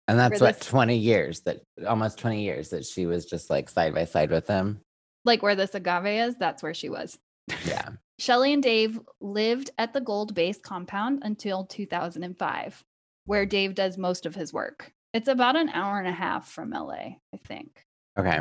[0.09, 3.69] And that's what this- 20 years that almost 20 years that she was just like
[3.69, 4.81] side by side with him.
[5.25, 7.17] like where Miscavige is, that's where she was.
[7.65, 7.89] Yeah.
[8.19, 12.83] Shelley and Dave lived at the Gold Base compound until 2005,
[13.25, 14.91] where Dave does most of his work.
[15.13, 16.93] It's about an hour and a half from LA,
[17.33, 17.83] I think.
[18.17, 18.39] Okay.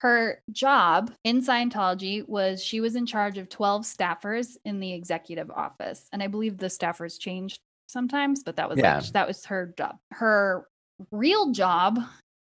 [0.00, 5.50] Her job in Scientology was she was in charge of 12 staffers in the executive
[5.50, 6.06] office.
[6.12, 8.98] And I believe the staffers changed sometimes, but that was Yeah.
[8.98, 9.96] like that was her job.
[10.10, 10.68] Her
[11.10, 11.98] real job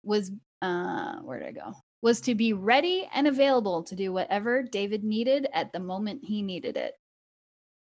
[0.03, 0.31] was
[0.63, 1.75] uh where did I go?
[2.03, 6.43] Was to be ready and available to do whatever David needed at the moment he
[6.43, 6.95] needed it.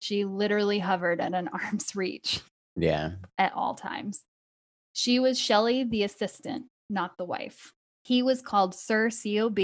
[0.01, 2.41] She literally hovered at an arm's reach
[2.77, 3.13] Yeah.
[3.39, 4.23] at all times.
[4.93, 7.73] She was Shelley, the assistant, not the wife.
[8.03, 9.59] He was called Sir COB,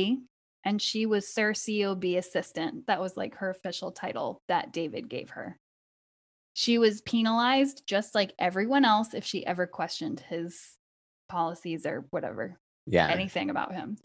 [0.64, 2.86] and she was Sir COB assistant.
[2.86, 5.58] That was like her official title that David gave her.
[6.54, 10.76] She was penalized just like everyone else if she ever questioned his
[11.28, 13.08] policies or whatever, Yeah.
[13.08, 13.96] anything about him.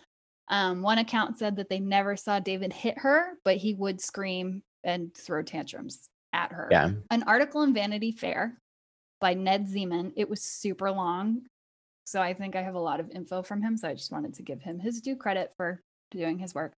[0.47, 4.63] Um, one account said that they never saw David hit her, but he would scream
[4.83, 6.91] and throw tantrums at her Yeah.
[7.09, 8.57] an article in Vanity Fair
[9.19, 10.13] by Ned Zeman.
[10.15, 11.45] It was super long.
[12.05, 13.77] So I think I have a lot of info from him.
[13.77, 16.73] So I just wanted to give him his due credit for doing his work.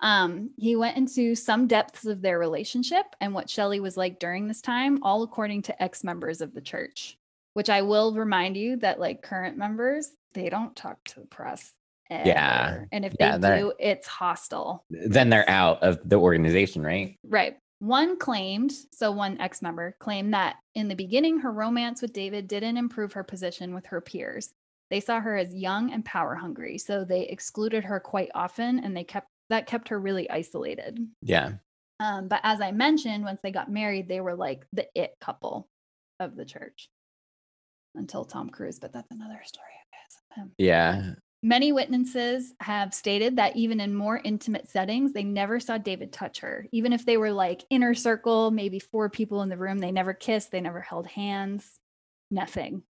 [0.00, 4.48] Um, he went into some depths of their relationship and what Shelley was like during
[4.48, 7.18] this time, all according to ex members of the church,
[7.54, 11.72] which I will remind you that like current members, they don't talk to the press.
[12.10, 12.84] Yeah.
[12.92, 14.84] And if Yeah, they do, it's hostile.
[14.90, 17.16] Then they're out of the organization, right?
[17.24, 17.56] Right.
[17.78, 22.48] One claimed, so one ex member claimed that in the beginning, her romance with David
[22.48, 24.52] didn't improve her position with her peers.
[24.90, 28.96] They saw her as young and power hungry, so they excluded her quite often and
[28.96, 30.98] they kept that kept her really isolated.
[31.22, 31.52] Yeah.
[31.98, 35.68] Um, but as I mentioned, once they got married, they were like the it couple
[36.20, 36.88] of the church
[37.94, 40.22] until Tom Cruise, but that's another story, I guess.
[40.38, 41.14] Um, Yeah.
[41.44, 46.38] Many witnesses have stated that even in more intimate settings, they never saw David touch
[46.38, 46.66] her.
[46.70, 50.14] Even if they were like inner circle, maybe four people in the room, they never
[50.14, 51.80] kissed, they never held hands,
[52.30, 52.84] nothing.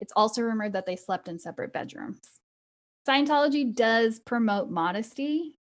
[0.00, 2.20] It's also rumored that they slept in separate bedrooms.
[3.08, 5.54] Scientology does promote modesty,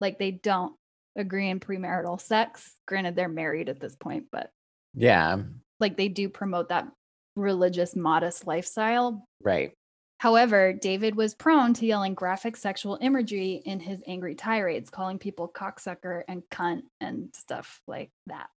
[0.00, 0.74] like they don't
[1.14, 2.74] agree in premarital sex.
[2.86, 4.50] Granted, they're married at this point, but
[4.94, 5.42] Yeah.
[5.78, 6.88] like they do promote that
[7.36, 9.24] religious, modest lifestyle.
[9.42, 9.72] Right.
[10.18, 15.48] However, David was prone to yelling graphic sexual imagery in his angry tirades, calling people
[15.48, 18.48] cocksucker and cunt and stuff like that.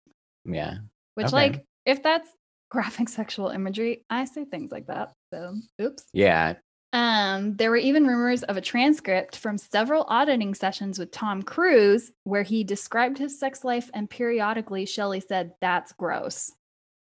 [0.44, 0.78] Yeah.
[1.14, 1.34] Which, Okay.
[1.36, 2.28] like, if that's
[2.70, 5.12] graphic sexual imagery, I say things like that.
[5.32, 6.04] So, oops.
[6.12, 6.54] Yeah.
[6.92, 12.12] Um, there were even rumors of a transcript from several auditing sessions with Tom Cruise
[12.24, 16.52] where he described his sex life and periodically Shelley said, That's gross.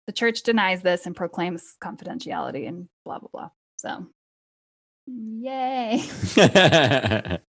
[0.07, 3.51] The church denies this and proclaims confidentiality and blah, blah, blah.
[3.77, 4.07] So,
[5.07, 6.03] yay.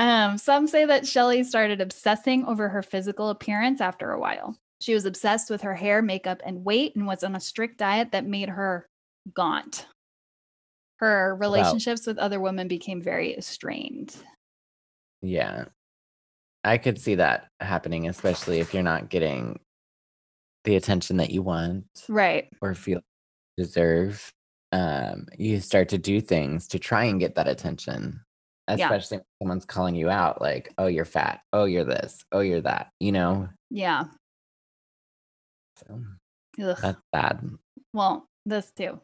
[0.00, 4.56] Um, some say that Shelley started obsessing over her physical appearance after a while.
[4.80, 8.12] She was obsessed with her hair, makeup, and weight and was on a strict diet
[8.12, 8.88] that made her
[9.34, 9.86] gaunt.
[11.00, 14.16] Her relationships with other women became very strained.
[15.20, 15.66] yeah.
[16.64, 19.60] I could see that happening, especially if you're not getting
[20.64, 22.48] the attention that you want Right.
[22.60, 23.00] or feel
[23.56, 24.32] deserve.
[24.72, 28.20] Um, you start to do things to try and get that attention,
[28.68, 28.74] Yeah.
[28.92, 31.40] especially when someone's calling you out, like, oh, you're fat.
[31.52, 32.24] Oh, you're this.
[32.30, 32.90] Oh, you're that.
[33.00, 33.48] You know?
[33.70, 34.04] Yeah.
[35.76, 36.00] So
[36.58, 37.40] that's bad.
[37.92, 39.00] Well, this too.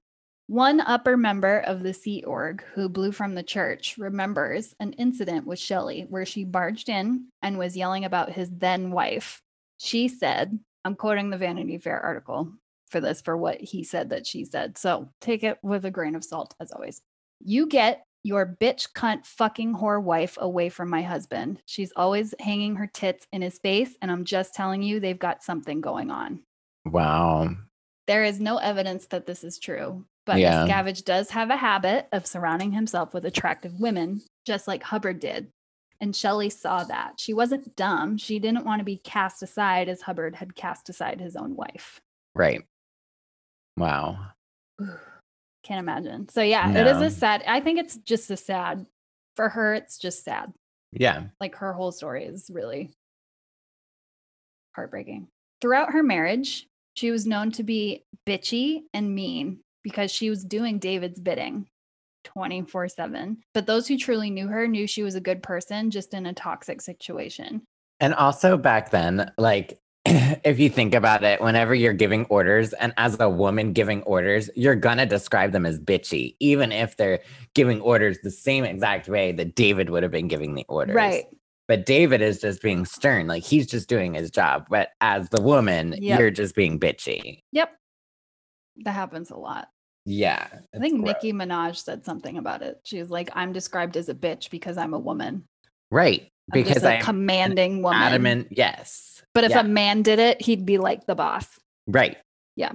[0.49, 5.47] One upper member of the Sea Org who blew from the church remembers an incident
[5.47, 9.43] with Shelley where she barged in and was yelling about his then wife.
[9.79, 12.53] She said, I'm quoting the Vanity Fair article
[12.91, 14.79] for this for what he said that she said.
[14.79, 17.03] So take it with a grain of salt, as always.
[17.41, 21.61] You get your bitch cunt fucking whore wife away from my husband.
[21.67, 25.43] She's always hanging her tits in his face, and I'm just telling you, they've got
[25.43, 26.41] something going on.
[26.85, 27.57] Wow.
[28.07, 30.65] There is no evidence that this is true, but Yeah.
[30.67, 35.49] Miscavige does have a habit of surrounding himself with attractive women, just like Hubbard did.
[36.01, 37.15] And Shelley saw that.
[37.19, 38.19] She wasn't dumb.
[38.19, 42.01] She didn't want to be cast aside as Hubbard had cast aside his own wife.
[42.35, 42.63] Right.
[43.77, 44.19] Wow.
[45.63, 46.29] Can't imagine.
[46.29, 47.43] So, yeah, it is a sad.
[47.47, 48.87] I think it's just a sad.
[49.35, 50.53] For her, it's just sad.
[50.93, 51.25] Yeah.
[51.41, 52.91] Like her whole story is really
[54.75, 55.29] heartbreaking.
[55.61, 60.79] Throughout her marriage, she was known to be bitchy and mean because she was doing
[60.79, 61.67] David's bidding
[62.27, 63.39] 24 7.
[63.55, 66.33] But those who truly knew her knew she was a good person, just in a
[66.35, 67.63] toxic situation.
[68.01, 72.93] And also back then, like, if you think about it, whenever you're giving orders, and
[72.97, 77.21] as a woman giving orders, you're gonna describe them as bitchy, even if they're
[77.55, 80.95] giving orders the same exact way that David would have been giving the orders.
[80.95, 81.25] Right.
[81.69, 84.67] But David is just being stern, like he's just doing his job.
[84.71, 86.21] But as the woman, Yep.
[86.21, 87.43] you're just being bitchy.
[87.53, 87.73] Yep.
[88.85, 89.69] That happens a lot.
[90.07, 90.47] Yeah.
[90.75, 91.15] I think gross.
[91.15, 92.81] Nicki Minaj said something about it.
[92.85, 95.45] She was like, I'm described as a bitch because I'm a woman.
[95.91, 96.29] Right.
[96.53, 98.01] I'm Because a I'm commanding woman.
[98.01, 98.49] adamant.
[98.53, 99.23] Yes.
[99.35, 99.61] But if Yeah.
[99.61, 101.47] a man did it, he'd be like the boss.
[101.89, 102.17] Right.
[102.55, 102.73] Yeah.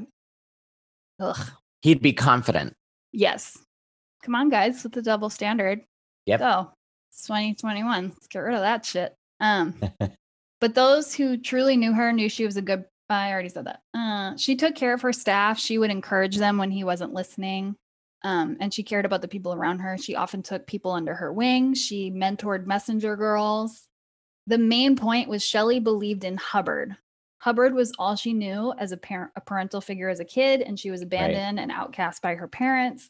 [1.20, 1.38] Ugh.
[1.82, 2.74] He'd be confident.
[3.14, 3.58] Yes.
[4.24, 5.82] Come on, guys, with the double standard.
[6.26, 6.40] Yep.
[6.40, 6.72] Go.
[7.12, 8.10] It's 2021.
[8.10, 9.16] Let's get rid of that shit.
[9.40, 9.74] Um,
[10.62, 12.86] but those who truly knew her knew she was a good.
[13.12, 13.82] I already said that.
[13.94, 15.60] Uh, she took care of her staff.
[15.60, 17.76] She would encourage them when he wasn't listening.
[18.24, 19.98] Um, and she cared about the people around her.
[19.98, 21.74] She often took people under her wing.
[21.74, 23.88] She mentored messenger girls.
[24.48, 26.96] The main point was Shelley believed in Hubbard.
[27.40, 30.80] Hubbard was all she knew as a parent, a parental figure as a kid, and
[30.80, 33.10] she was abandoned and outcast by her parents.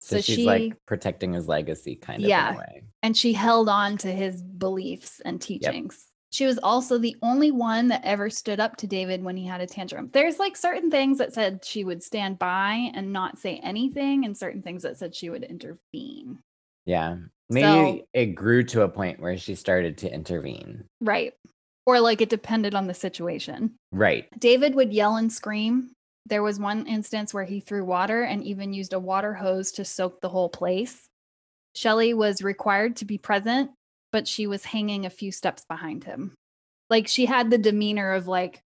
[0.00, 2.56] So, So she's she- like protecting his legacy, kind of Yeah.
[3.04, 6.07] and she held on to his beliefs and teachings.
[6.30, 9.60] She was also the only one that ever stood up to David when he had
[9.60, 10.10] a tantrum.
[10.12, 14.36] There's like certain things that said she would stand by and not say anything, and
[14.36, 16.38] certain things that said she would intervene.
[16.84, 17.16] Yeah.
[17.50, 20.84] Maybe it grew to a point where she started to intervene.
[21.00, 21.32] Right.
[21.86, 23.74] Or like it depended on the situation.
[23.90, 24.26] Right.
[24.38, 25.92] David would yell and scream.
[26.26, 29.84] There was one instance where he threw water and even used a water hose to
[29.86, 31.08] soak the whole place.
[31.74, 33.70] Shelley was required to be present,
[34.12, 36.34] but she was hanging a few steps behind him.
[36.90, 38.60] Like she had the demeanor of like,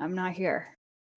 [0.00, 0.74] I'm not here.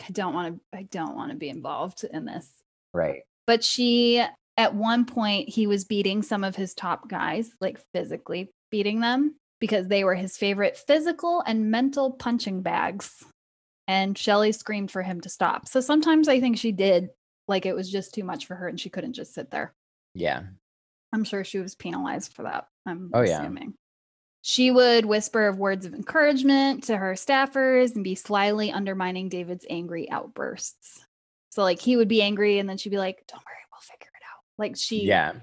[0.08, 2.50] I don't want to I don't want to be involved in this.
[2.94, 3.22] Right.
[3.48, 4.24] But she
[4.58, 9.36] at one point he was beating some of his top guys, like physically beating them
[9.60, 13.24] because they were his favorite physical and mental punching bags
[13.88, 15.68] and Shelly screamed for him to stop.
[15.68, 17.10] So sometimes I think she did
[17.48, 19.74] like it was just too much for her and she couldn't just sit there.
[20.14, 20.44] Yeah.
[21.14, 22.68] I'm sure she was penalized for that.
[22.86, 23.40] I'm Oh, yeah.
[23.42, 23.76] assuming.
[24.42, 29.66] She would whisper of words of encouragement to her staffers and be slyly undermining David's
[29.70, 31.06] angry outbursts.
[31.52, 34.12] So like he would be angry and then she'd be like, "Don't worry, we'll figure
[34.14, 35.36] it out." Like she Yeah.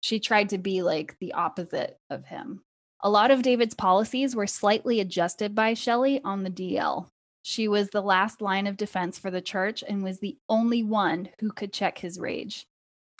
[0.00, 2.62] she tried to be like the opposite of him.
[3.00, 7.08] A lot of David's policies were slightly adjusted by Shelley on the DL.
[7.42, 11.30] She was the last line of defense for the church and was the only one
[11.40, 12.66] who could check his rage,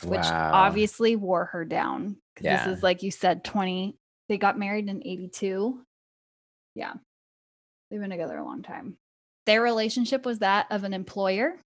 [0.03, 0.51] which Wow.
[0.53, 2.17] obviously wore her down.
[2.41, 2.65] Yeah.
[2.65, 3.97] This is like you said, 20.
[4.29, 5.83] They got married in 82.
[6.75, 6.93] Yeah.
[7.89, 8.97] They've been together a long time.
[9.45, 11.59] Their relationship was that of an employer,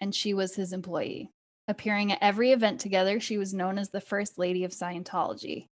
[0.00, 1.30] and she was his employee.
[1.68, 5.68] Appearing at every event together, she was known as the First Lady of Scientology.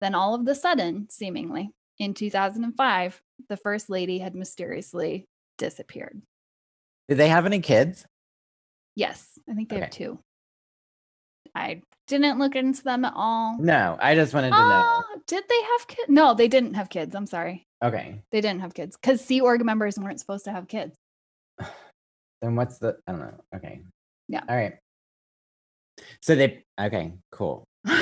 [0.00, 1.70] Then, all of the sudden, seemingly,
[2.00, 5.26] in 2005, the First Lady had mysteriously
[5.56, 6.20] disappeared.
[7.08, 8.04] Did they have any kids?
[8.96, 10.18] Yes, I think they have two.
[11.58, 13.58] I didn't look into them at all.
[13.58, 14.84] No, I just wanted to know.
[14.84, 16.08] Oh, did they have kids?
[16.08, 17.14] No, they didn't have kids.
[17.14, 17.66] I'm sorry.
[17.82, 18.22] Okay.
[18.32, 20.96] They didn't have kids because Sea Org members weren't supposed to have kids.
[22.40, 23.34] Then what's the I don't know.
[23.56, 23.80] Okay.
[24.28, 24.42] Yeah.
[24.48, 24.74] All right.
[26.20, 27.64] So they okay, cool.
[27.84, 27.94] Get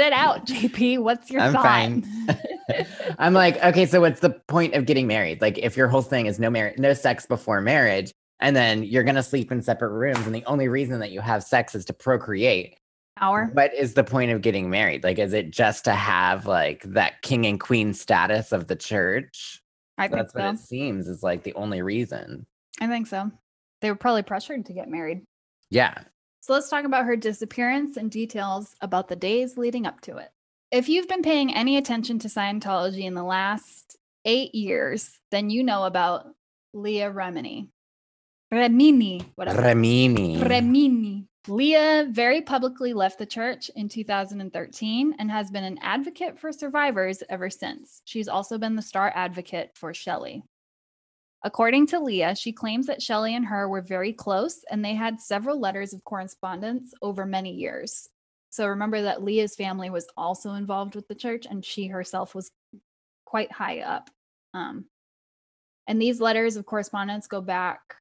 [0.00, 0.98] it out, JP.
[0.98, 1.64] What's your I'm thought?
[1.64, 2.06] fine.
[3.18, 5.40] I'm like, okay, so what's the point of getting married?
[5.40, 8.12] Like if your whole thing is no marriage, no sex before marriage,
[8.44, 11.42] and then you're gonna sleep in separate rooms, and the only reason that you have
[11.42, 12.78] sex is to procreate.
[13.18, 13.50] Hour.
[13.54, 15.02] What is the point of getting married?
[15.02, 19.62] Like, is it just to have like that king and queen status of the church?
[19.96, 20.40] I think That's so.
[20.40, 22.44] what it seems is like the only reason.
[22.80, 23.30] I think so.
[23.80, 25.22] They were probably pressured to get married.
[25.70, 25.94] Yeah.
[26.40, 30.28] So let's talk about her disappearance and details about the days leading up to it.
[30.70, 35.62] If you've been paying any attention to Scientology in the last eight years, then you
[35.62, 36.26] know about
[36.74, 37.68] Leah Remini.
[38.54, 39.62] Remini, whatever.
[39.62, 40.38] Remini.
[40.38, 41.26] Remini.
[41.48, 47.22] Leah very publicly left the church in 2013 and has been an advocate for survivors
[47.28, 48.00] ever since.
[48.04, 50.42] She's also been the star advocate for Shelley.
[51.42, 55.20] According to Leah, she claims that Shelley and her were very close and they had
[55.20, 58.08] several letters of correspondence over many years.
[58.48, 62.52] So remember that Leah's family was also involved with the church and she herself was
[63.26, 64.08] quite high up.
[64.54, 64.86] Um,
[65.86, 67.96] and these letters of correspondence go back,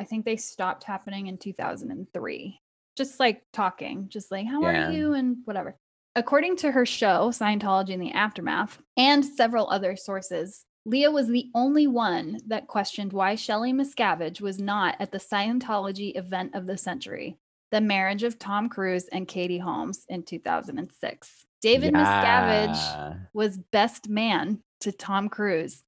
[0.00, 2.60] I think they stopped happening in 2003.
[2.96, 4.88] Just like talking, just like, how Yeah.
[4.88, 5.14] are you?
[5.14, 5.76] And whatever.
[6.16, 11.50] According to her show, Scientology in the Aftermath, and several other sources, Leah was the
[11.54, 16.76] only one that questioned why Shelley Miscavige was not at the Scientology event of the
[16.76, 17.38] century,
[17.72, 21.46] the marriage of Tom Cruise and Katie Holmes in 2006.
[21.62, 25.82] David Miscavige was best man to Tom Cruise,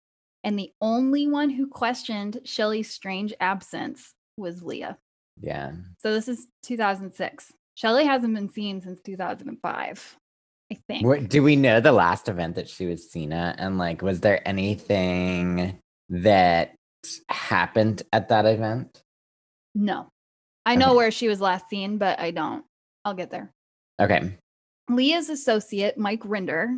[0.46, 4.96] and the only one who questioned Shelley's strange absence was Leah.
[5.40, 5.72] Yeah.
[5.98, 7.52] So this is 2006.
[7.74, 10.16] Shelley hasn't been seen since 2005,
[10.72, 11.04] I think.
[11.04, 13.58] What, do we know the last event that she was seen at?
[13.58, 15.80] And like, was there anything
[16.10, 16.76] that
[17.28, 19.02] happened at that event?
[19.74, 20.06] No.
[20.64, 20.96] I know Okay.
[20.96, 22.64] where she was last seen, but I don't.
[23.04, 23.50] I'll get there.
[24.00, 24.32] Okay.
[24.88, 26.68] Leah's associate, Mike Rinder,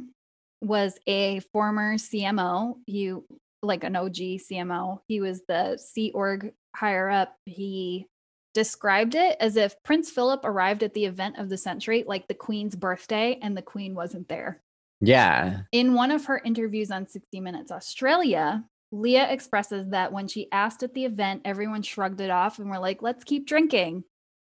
[0.63, 2.77] was a former CMO.
[2.87, 3.15] He
[3.63, 5.01] like an OG CMO.
[5.07, 7.37] He was the Sea Org higher up.
[7.45, 8.07] He
[8.55, 12.35] described it as if Prince Philip arrived at the event of the century, like the
[12.35, 14.63] Queen's birthday, and the Queen wasn't there.
[15.01, 15.61] Yeah.
[15.73, 20.83] In one of her interviews on 60 Minutes Australia, Leah expresses that when she asked
[20.83, 24.03] at the event, everyone shrugged it off and were like, let's keep drinking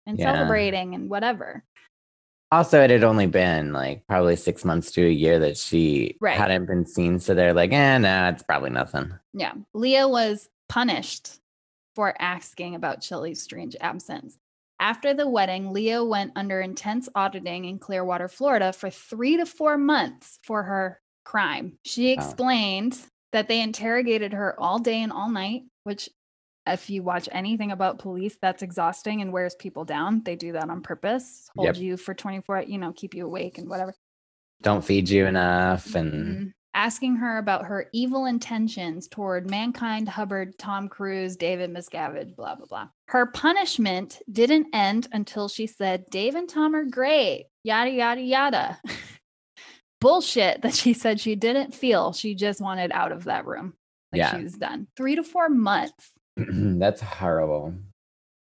[0.07, 0.33] and Yeah.
[0.33, 1.63] celebrating and whatever.
[2.51, 6.37] Also, it had only been like probably six months to a year that she Right.
[6.37, 7.19] hadn't been seen.
[7.19, 9.13] So they're like, eh, no, it's probably nothing.
[9.33, 9.53] Yeah.
[9.73, 11.39] Leah was punished
[11.95, 14.37] for asking about Shelley's strange absence.
[14.79, 19.77] After the wedding, Leah went under intense auditing in Clearwater, Florida for three to four
[19.77, 21.77] months for her crime.
[21.85, 22.97] She explained
[23.31, 26.09] that they interrogated her all day and all night, which,
[26.73, 30.21] if you watch anything about police, that's exhausting and wears people down.
[30.23, 31.77] They do that on purpose, hold Yep.
[31.77, 33.93] you for 24, you know, keep you awake and whatever.
[34.61, 35.95] Don't feed you enough.
[35.95, 36.53] And Mhm.
[36.73, 42.65] asking her about her evil intentions toward mankind, Hubbard, Tom Cruise, David Miscavige, blah, blah,
[42.65, 42.87] blah.
[43.07, 48.79] Her punishment didn't end until she said, Dave and Tom are great, yada, yada, yada.
[50.01, 52.13] Bullshit that she said she didn't feel.
[52.13, 53.73] She just wanted out of that room.
[54.13, 54.37] Like Yeah.
[54.37, 54.87] she was done.
[54.95, 56.11] Three to four months.
[56.79, 57.73] that's horrible.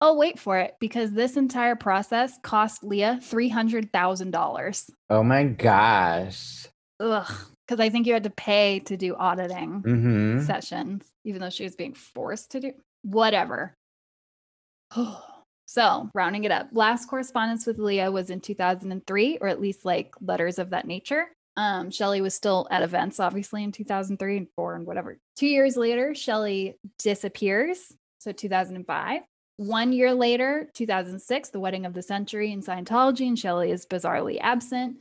[0.00, 4.90] Oh, wait for it, because this entire process cost Leah $300,000.
[5.10, 6.66] Oh my gosh.
[7.00, 7.32] Ugh.
[7.66, 9.80] Because I think you had to pay to do auditing.
[9.80, 12.72] hmm sessions, even though she was being forced to do
[13.02, 13.74] whatever.
[15.66, 20.12] so, rounding it up, last correspondence with Leah was in 2003, or at least like
[20.20, 21.28] letters of that nature.
[21.56, 21.90] Um,
[22.20, 25.18] was still at events, obviously, in 2003 and four and whatever.
[25.36, 27.92] Two years later, Shelley disappears.
[28.18, 29.22] So, 2005.
[29.56, 34.38] One year later, 2006, the wedding of the century in Scientology, and Shelley is bizarrely
[34.40, 34.96] absent.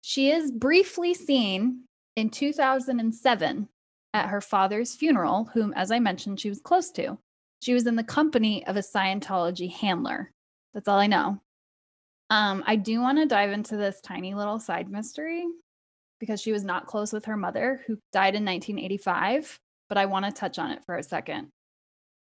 [0.00, 1.84] She is briefly seen
[2.16, 3.68] in 2007
[4.14, 7.18] at her father's funeral, whom, as I mentioned, she was close to.
[7.60, 10.30] She was in the company of a Scientology handler.
[10.72, 11.40] That's all I know.
[12.30, 15.44] Um, I do want to dive into this tiny little side mystery
[16.18, 19.58] because she was not close with her mother, who died in 1985,
[19.88, 21.48] but I want to touch on it for a second.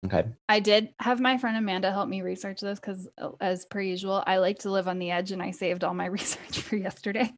[0.05, 0.25] Okay.
[0.49, 3.07] I did have my friend Amanda help me research this because,
[3.39, 6.05] as per usual, I like to live on the edge and I saved all my
[6.07, 7.31] research for yesterday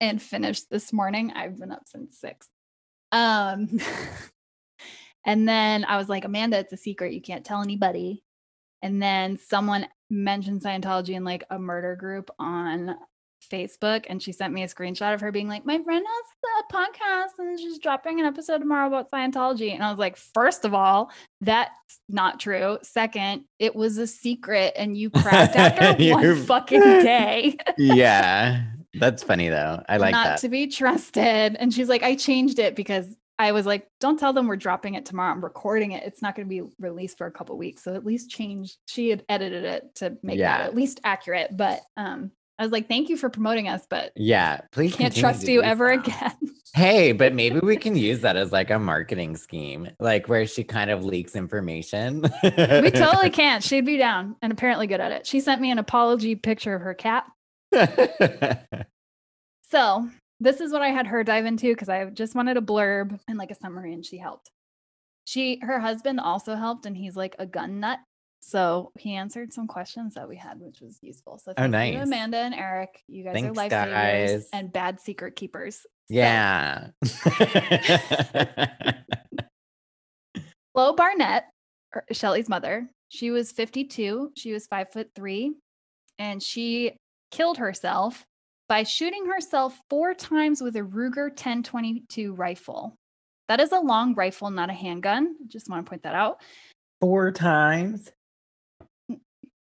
[0.00, 1.32] and finished this morning.
[1.34, 2.48] I've been up since six.
[3.12, 3.80] Um,
[5.26, 7.12] and then I was like, Amanda, it's a secret.
[7.12, 8.22] You can't tell anybody.
[8.82, 12.96] And then someone mentioned Scientology in like a murder group on
[13.50, 16.72] Facebook and she sent me a screenshot of her being like, My friend has a
[16.72, 19.72] podcast and she's dropping an episode tomorrow about Scientology.
[19.74, 21.10] And I was like, First of all,
[21.40, 21.70] that's
[22.08, 22.78] not true.
[22.82, 27.56] Second, it was a secret and you cracked after one fucking day.
[27.78, 28.64] yeah.
[28.94, 29.82] That's funny though.
[29.88, 30.38] I like not that.
[30.40, 31.54] to be trusted.
[31.56, 33.06] And she's like, I changed it because
[33.38, 35.32] I was like, don't tell them we're dropping it tomorrow.
[35.32, 36.02] I'm recording it.
[36.04, 37.84] It's not going to be released for a couple weeks.
[37.84, 38.76] So at least change.
[38.86, 40.58] She had edited it to make Yeah.
[40.58, 41.56] that at least accurate.
[41.56, 44.60] But um, I was like, thank you for promoting us, but yeah.
[44.70, 46.32] Please can't trust you ever again.
[46.72, 50.62] Hey, but maybe we can use that as like a marketing scheme, like where she
[50.62, 52.20] kind of leaks information.
[52.44, 53.64] we totally can't.
[53.64, 55.26] She'd be down and apparently good at it.
[55.26, 57.26] She sent me an apology picture of her cat.
[59.70, 60.08] So
[60.40, 63.38] this is what I had her dive into because I just wanted a blurb and
[63.38, 64.50] like a summary, and she helped.
[65.24, 68.00] She, her husband also helped, and he's like a gun nut.
[68.40, 71.38] So he answered some questions that we had, which was useful.
[71.38, 72.02] So Oh, thank you.
[72.02, 73.02] Amanda and Eric.
[73.06, 75.86] You guys Thanks, are lifesavers and bad secret keepers.
[76.08, 76.88] Yeah.
[80.74, 81.44] Flo Barnett,
[81.94, 84.32] er, Shelly's mother, she was 52.
[84.36, 85.52] She was five foot three,
[86.18, 86.96] and she
[87.30, 88.24] killed herself
[88.68, 92.96] by shooting herself four times with a Ruger 1022 rifle.
[93.48, 95.34] That is a long rifle, not a handgun.
[95.48, 96.40] Just want to point that out.
[97.00, 98.12] Four times.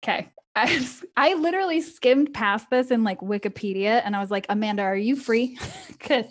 [0.02, 0.28] Okay.
[0.56, 0.84] I,
[1.16, 5.14] I literally skimmed past this in like Wikipedia and I was like, Amanda, are you
[5.16, 5.58] free?
[5.98, 6.26] Because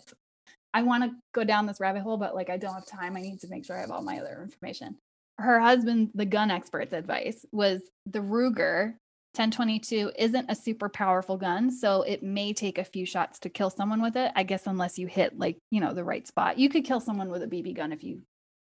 [0.74, 3.16] I want to go down this rabbit hole, but like I don't have time.
[3.18, 4.98] I need to make sure I have all my other information.
[5.38, 8.94] Her husband, the gun expert's advice was the Ruger
[9.36, 13.70] 1022 isn't a super powerful gun, so it may take a few shots to kill
[13.70, 14.32] someone with it.
[14.36, 16.58] I guess unless you hit like, you know, the right spot.
[16.58, 18.22] You could kill someone with a BB gun if you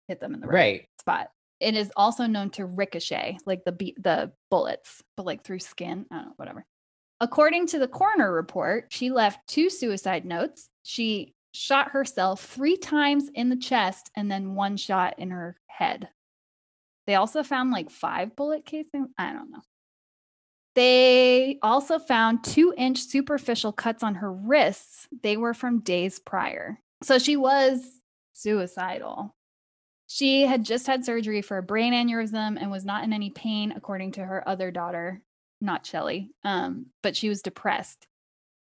[0.08, 0.86] hit them in the right Right.
[1.00, 1.32] spot.
[1.64, 6.06] It is also known to ricochet, like the the bullets, but like through skin.
[6.12, 6.66] I don't know, whatever.
[7.20, 10.70] According to the coroner report, she left two suicide notes.
[10.84, 16.10] She shot herself three times in the chest and then one shot in her head.
[17.08, 19.10] They also found like five bullet casings.
[19.18, 19.62] I don't know.
[20.76, 25.08] They also found two inch superficial cuts on her wrists.
[25.22, 26.80] They were from days prior.
[27.04, 27.86] So she was
[28.34, 29.36] suicidal.
[30.14, 33.74] She had just had surgery for a brain aneurysm and was not in any pain,
[33.76, 35.24] according to her other daughter,
[35.60, 36.30] not Shelly.
[36.44, 38.06] Um, but she was depressed.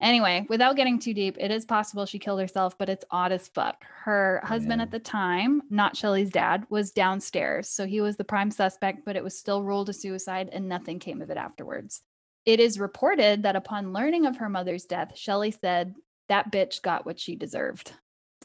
[0.00, 3.48] Anyway, without getting too deep, it is possible she killed herself, but it's odd as
[3.48, 3.84] fuck.
[4.04, 4.84] Her husband Yeah.
[4.84, 7.68] at the time, not Shelly's dad, was downstairs.
[7.68, 11.00] So he was the prime suspect, but it was still ruled a suicide and nothing
[11.00, 12.02] came of it afterwards.
[12.46, 15.96] It is reported that upon learning of her mother's death, Shelly said,
[16.28, 17.94] That bitch got what she deserved.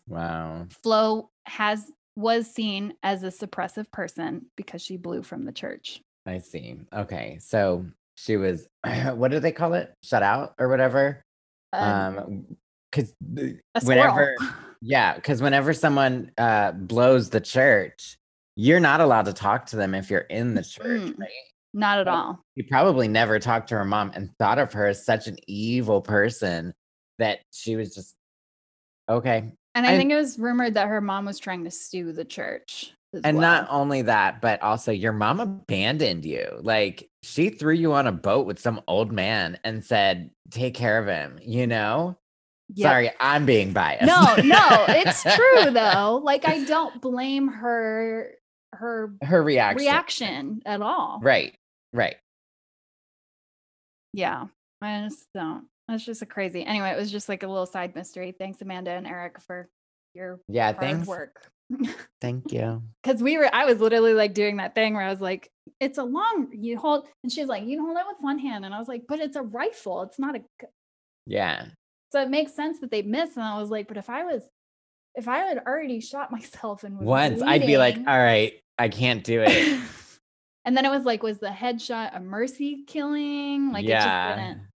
[0.07, 0.65] Wow.
[0.81, 6.01] Flo has was seen as a suppressive person because she blew from the church.
[6.25, 6.75] I see.
[6.91, 7.37] Okay.
[7.39, 8.67] So she was,
[9.13, 9.93] what do they call it?
[10.03, 11.21] Shut out or whatever?
[11.73, 12.45] Um, Um,
[12.91, 13.53] because a
[13.83, 14.35] whenever,
[14.81, 18.17] yeah, because whenever someone uh blows the church,
[18.55, 21.19] you're not allowed to talk to them if you're in the church, Mm.
[21.19, 21.29] right?
[21.75, 22.39] Not at all.
[22.55, 26.01] He probably never talked to her mom and thought of her as such an evil
[26.01, 26.73] person
[27.19, 28.15] that she was just
[29.07, 29.53] okay.
[29.77, 32.25] And I and- think it was rumored that her mom was trying to sue the
[32.25, 32.93] church.
[33.23, 33.41] And well.
[33.61, 36.59] not only that, but also your mom abandoned you.
[36.61, 40.99] Like she threw you on a boat with some old man and said, "Take care
[40.99, 42.17] of him." You know.
[42.75, 42.85] Yep.
[42.89, 44.05] Sorry, I'm being biased.
[44.05, 46.19] No, no, it's true though.
[46.21, 48.31] Like I don't blame her
[48.73, 49.85] her Her reaction.
[49.85, 51.19] reaction at all.
[51.21, 51.55] Right.
[51.93, 52.17] Right.
[54.13, 54.47] Yeah.
[54.81, 55.65] I just don't.
[55.87, 56.65] That's just a crazy.
[56.65, 58.33] Anyway, it was just like a little side mystery.
[58.37, 59.69] Thanks, Amanda and Eric, for
[60.13, 60.73] your Yeah.
[60.73, 61.07] hard Thanks.
[61.07, 61.49] work.
[62.21, 62.81] Thank you.
[63.03, 65.97] Because we were, I was literally like doing that thing where I was like, it's
[65.97, 68.65] a long, you hold, and she's like, you hold it with one hand.
[68.65, 70.01] And I was like, but it's a rifle.
[70.03, 70.67] It's not a, gu-"
[71.25, 71.65] Yeah.
[72.11, 73.35] so it makes sense that they miss.
[73.35, 74.43] And I was like, but if I was,
[75.15, 78.89] if I had already shot myself and was Once I'd be like, all right, I
[78.89, 79.79] can't do it.
[80.65, 83.71] and then it was like, was the headshot a mercy killing?
[83.71, 84.35] Like it just yeah.
[84.35, 84.66] didn't.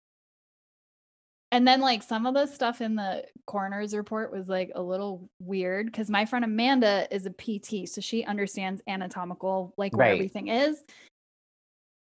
[1.51, 5.29] And then like some of the stuff in the coroner's report was like a little
[5.39, 10.13] weird because my friend Amanda is a PT, so she understands anatomical like where Right.
[10.13, 10.81] everything is.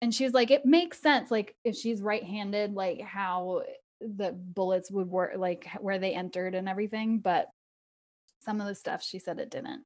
[0.03, 3.63] And she's like, it makes sense, like if she's right-handed, like how
[3.99, 7.19] the bullets would work, like where they entered and everything.
[7.19, 7.49] But
[8.43, 9.83] some of the stuff she said it didn't.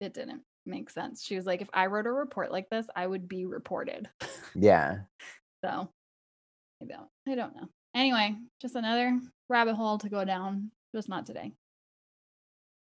[0.00, 1.22] It didn't make sense.
[1.22, 4.08] She was like, if I wrote a report like this, I would be reported.
[4.54, 5.00] Yeah.
[5.62, 5.90] So
[6.82, 7.68] I don't I don't know.
[7.94, 9.18] Anyway, just another
[9.48, 11.52] rabbit hole to go down, just not today.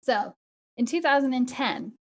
[0.03, 0.34] So
[0.76, 1.92] in 2010,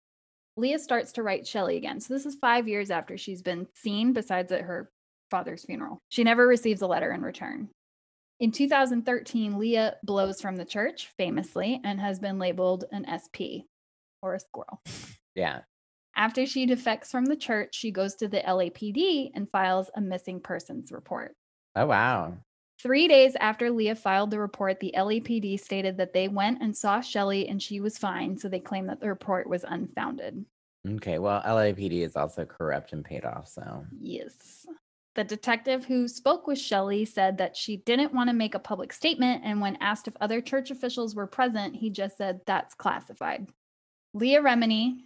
[0.55, 1.99] Leah starts to write Shelley again.
[1.99, 4.91] So this is five years after she's been seen, besides at her
[5.31, 5.99] father's funeral.
[6.09, 7.69] She never receives a letter in return.
[8.39, 13.65] In 2013, Leah blows from the church, famously, and has been labeled an SP
[14.21, 14.81] or a squirrel.
[15.35, 15.61] Yeah.
[16.15, 20.39] After she defects from the church, she goes to the LAPD and files a missing
[20.39, 21.35] persons report.
[21.75, 22.37] Oh wow.
[22.83, 26.99] Three days after Leah filed the report, the LAPD stated that they went and saw
[26.99, 30.43] Shelley and she was fine, so they claimed that the report was unfounded.
[30.85, 31.17] Okay.
[31.17, 33.47] Well, LAPD is also corrupt and paid off.
[33.47, 34.67] So Yes.
[35.15, 38.91] The detective who spoke with Shelley said that she didn't want to make a public
[38.91, 43.47] statement, and when asked if other church officials were present, he just said that's classified.
[44.13, 45.05] Leah Remini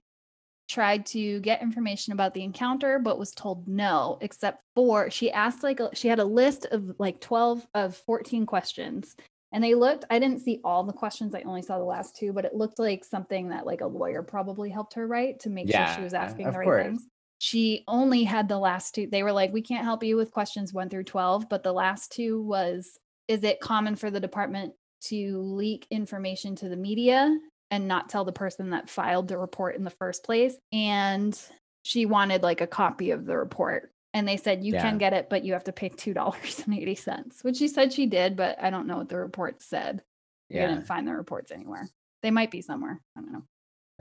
[0.68, 5.63] tried to get information about the encounter, but was told no, except for she asked
[5.63, 9.15] like she had a list of like 12 of 14 questions.
[9.53, 12.34] And they looked, I didn't see all the questions, I only saw the last two,
[12.34, 15.72] but it looked like something that like a lawyer probably helped her write to make
[15.72, 16.86] sure she was asking the right course.
[16.86, 17.07] things
[17.39, 19.07] she only had the last two.
[19.07, 22.11] They were like, we can't help you with questions one through 12, but the last
[22.11, 27.38] two was Is it common for the department to leak information to the media
[27.72, 30.55] and not tell the person that filed the report in the first place?
[30.72, 31.39] And
[31.84, 33.91] she wanted like a copy of the report.
[34.13, 34.82] And they said, You Yeah.
[34.82, 38.61] can get it, but you have to pay $2.80, which she said she did, but
[38.61, 40.01] I don't know what the report said.
[40.49, 40.63] Yeah.
[40.65, 41.88] I didn't find the reports anywhere.
[42.24, 42.99] They might be somewhere.
[43.18, 43.43] I don't know.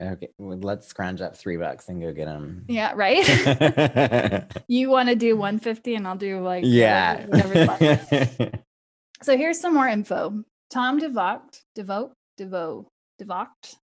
[0.01, 0.29] Okay.
[0.39, 2.65] Well, let's scrounge up three bucks and go get them.
[2.69, 3.25] Yeah, right.
[4.69, 7.27] you want to do 150 and I'll do like yeah.
[7.27, 8.51] whatever-
[9.23, 10.45] so here's some more info.
[10.71, 12.87] Tom DeVocht, DeVote, DeVoe,
[13.21, 13.77] DeVocht,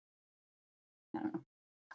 [1.15, 1.41] I don't know,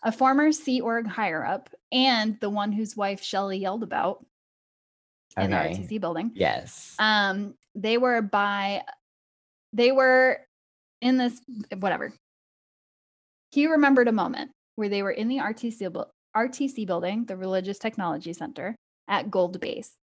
[0.03, 4.25] a former Sea Org higher up and the one whose wife Shelley yelled about
[5.37, 5.73] in Okay.
[5.73, 6.31] the RTC building.
[6.35, 6.95] yes.
[6.99, 8.83] Um, they were by,
[9.73, 10.39] they were
[11.01, 11.39] in this
[11.79, 12.13] whatever.
[13.51, 17.79] He remembered a moment where they were in the RTC bu- RTC building, the Religious
[17.79, 18.75] Technology Center,
[19.07, 19.93] at Gold Base.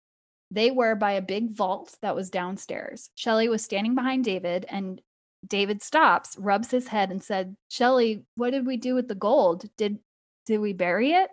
[0.51, 3.09] They were by a big vault that was downstairs.
[3.15, 5.01] Shelley was standing behind David, and
[5.47, 9.65] David stops, rubs his head, and said, Shelly, what did we do with the gold?
[9.77, 9.99] Did
[10.45, 11.29] did we bury it?"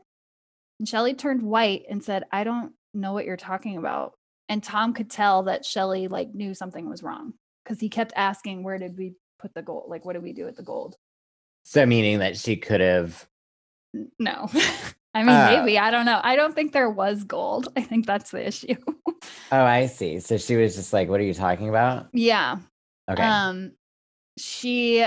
[0.78, 4.14] And Shelly turned white and said, "I don't know what you're talking about."
[4.48, 7.34] And Tom could tell that Shelly like knew something was wrong
[7.64, 9.88] because he kept asking, "Where did we put the gold?
[9.88, 10.96] Like, what did we do with the gold?"
[11.64, 13.26] so meaning that she could have.
[14.18, 14.48] No.
[15.14, 15.58] I mean, Uh.
[15.60, 15.78] maybe.
[15.78, 16.20] I don't know.
[16.24, 17.68] I don't think there was gold.
[17.76, 18.76] I think that's the issue.
[19.52, 20.20] Oh, I see.
[20.20, 22.56] So she was just like, "What are you talking about?" yeah.
[23.10, 23.22] Okay.
[23.22, 23.72] Um,
[24.38, 25.04] she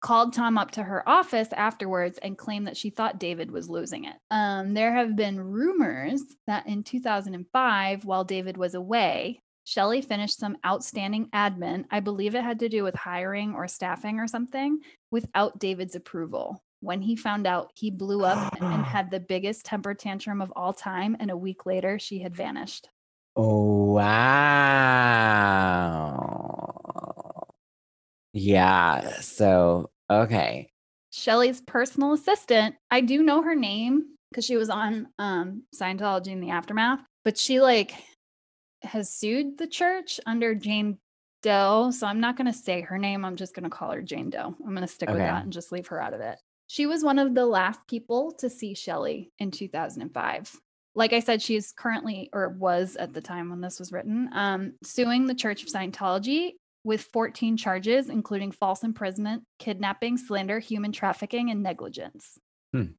[0.00, 4.04] called Tom up to her office afterwards and claimed that she thought David was losing
[4.04, 4.16] it.
[4.30, 10.58] Um, there have been rumors that in 2005, while David was away, Shelley finished some
[10.64, 11.86] outstanding admin.
[11.90, 14.78] I believe it had to do with hiring or staffing or something
[15.10, 16.62] without David's approval.
[16.80, 20.72] When he found out, he blew up and had the biggest temper tantrum of all
[20.72, 21.16] time.
[21.18, 22.88] And a week later, she had vanished.
[23.34, 25.26] Oh, wow.
[28.36, 29.20] Yeah.
[29.20, 30.68] So okay.
[31.10, 32.74] Shelley's personal assistant.
[32.90, 37.38] I do know her name because she was on um, Scientology in the aftermath, but
[37.38, 37.94] she like
[38.82, 40.98] has sued the church under Jane
[41.42, 41.90] Doe.
[41.90, 43.24] So I'm not going to say her name.
[43.24, 44.54] I'm just going to call her Jane Doe.
[44.60, 46.38] I'm going to stick with that and just leave her out of it.
[46.66, 50.60] She was one of the last people to see Shelley in 2005.
[50.94, 54.28] Like I said, she is currently, or was at the time when this was written,
[54.32, 56.52] um, suing the Church of Scientology
[56.86, 62.38] with 14 charges, including false imprisonment, kidnapping, slander, human trafficking, and negligence.
[62.72, 62.92] Hmm.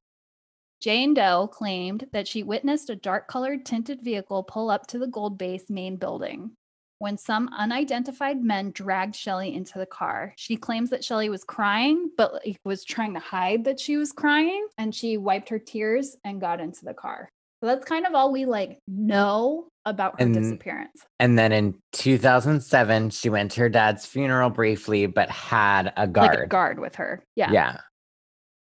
[0.80, 5.08] Jane Doe claimed that she witnessed a dark colored tinted vehicle pull up to the
[5.08, 6.52] Gold Base main building
[6.98, 10.34] when some unidentified men dragged Shelley into the car.
[10.36, 14.12] She claims that Shelley was crying, but like, was trying to hide that she was
[14.12, 17.28] crying, and she wiped her tears and got into the car.
[17.60, 21.04] So that's kind of all we like know about her And- disappearance.
[21.18, 26.34] And then in 2007, she went to her dad's funeral briefly, but had a guard.
[26.36, 27.22] Like a guard with her.
[27.34, 27.50] Yeah.
[27.52, 27.76] Yeah.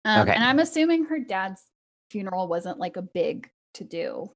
[0.05, 0.33] Um, Okay.
[0.33, 1.63] And I'm assuming her dad's
[2.09, 4.31] funeral wasn't like a big to do.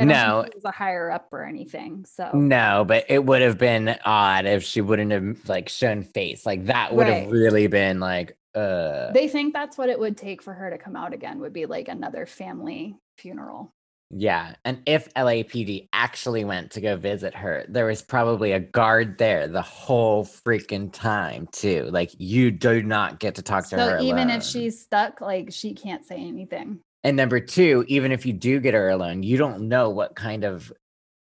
[0.00, 0.40] No.
[0.40, 2.04] it was a higher up or anything.
[2.06, 6.44] So No, but it would have been odd if she wouldn't have like shown face.
[6.44, 10.42] Like that would have really been like uh they think that's what it would take
[10.42, 13.72] for her to come out again would be like another family funeral.
[14.10, 14.54] Yeah.
[14.64, 19.48] And if LAPD actually went to go visit her, there was probably a guard there
[19.48, 21.88] the whole freaking time too.
[21.90, 23.98] Like you do not get to talk to So her.
[23.98, 24.30] So, even alone.
[24.30, 26.80] if she's stuck, like she can't say anything.
[27.04, 30.44] And number two, even if you do get her alone, you don't know what kind
[30.44, 30.72] of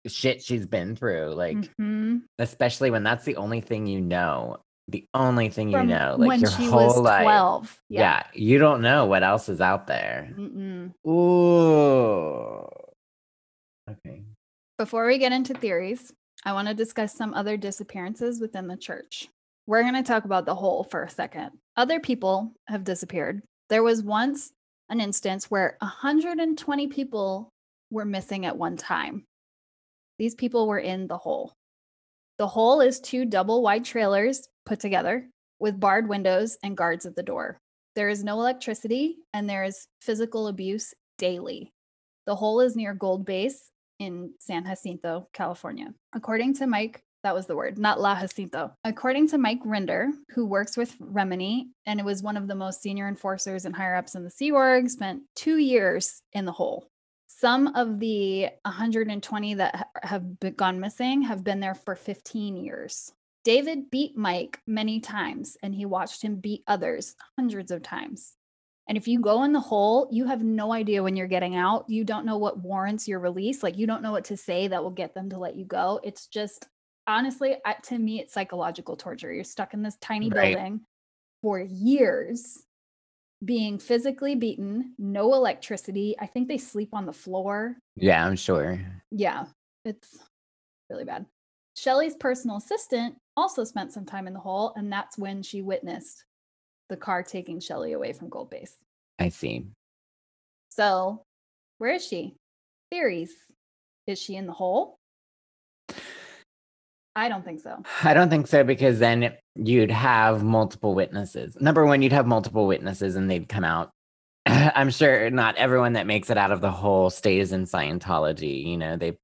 [0.06, 1.34] shit she's been through.
[1.34, 2.22] Like, Mhm.
[2.38, 4.58] especially when that's the only thing you know.
[4.88, 7.22] The only thing you know, like when your she whole was life.
[7.22, 7.80] 12.
[7.88, 8.24] Yeah.
[8.34, 10.34] you don't know what else is out there.
[10.36, 10.92] Mm-mm.
[11.08, 12.68] Ooh.
[13.92, 14.22] Okay.
[14.78, 16.12] Before we get into theories,
[16.44, 19.28] I want to discuss some other disappearances within the church.
[19.66, 21.50] We're going to talk about the whole for a second.
[21.76, 23.42] Other people have disappeared.
[23.68, 24.52] There was once
[24.88, 27.48] an instance where 120 people
[27.90, 29.24] were missing at one time.
[30.18, 31.52] These people were in the hole.
[32.38, 35.28] The hole is two double wide trailers put together
[35.60, 37.58] with barred windows and guards at the door.
[37.94, 41.70] There is no electricity and there is physical abuse daily.
[42.26, 43.71] The hole is near Gold Base
[44.02, 45.94] in San Jacinto, California.
[46.12, 48.72] According to Mike, that was the word, not La Jacinto.
[48.84, 52.82] According to Mike Rinder, who works with Remini and it was one of the most
[52.82, 56.88] senior enforcers and higher ups in the Sea Org, spent two years in the hole.
[57.28, 60.24] Some of the 120 that have
[60.56, 63.12] gone missing have been there for 15 years.
[63.44, 68.34] David beat Mike many times and he watched him beat others hundreds of times.
[68.88, 71.84] And if you go in the hole, you have no idea when you're getting out.
[71.88, 73.62] You don't know what warrants your release.
[73.62, 76.00] Like you don't know what to say that will get them to let you go.
[76.02, 76.66] It's just
[77.06, 79.32] honestly, I, to me, it's psychological torture.
[79.32, 80.54] You're stuck in this tiny Right.
[80.56, 80.80] building
[81.42, 82.64] for years,
[83.44, 86.16] being physically beaten, no electricity.
[86.18, 87.76] I think they sleep on the floor.
[87.96, 88.80] Yeah, I'm sure.
[89.10, 89.46] Yeah,
[89.84, 90.18] it's
[90.90, 91.26] really bad.
[91.76, 96.24] Shelly's personal assistant also spent some time in the hole, and that's when she witnessed
[96.92, 98.76] the car taking Shelly away from Gold Base.
[99.18, 99.66] I see.
[100.68, 101.22] So,
[101.78, 102.36] where is she?
[102.90, 103.32] Theories.
[104.06, 104.98] Is she in the hole?
[107.16, 107.82] I don't think so.
[108.04, 111.56] I don't think so because then you'd have multiple witnesses.
[111.60, 113.90] Number one, you'd have multiple witnesses and they'd come out.
[114.46, 118.64] I'm sure not everyone that makes it out of the hole stays in Scientology.
[118.64, 119.18] You know, they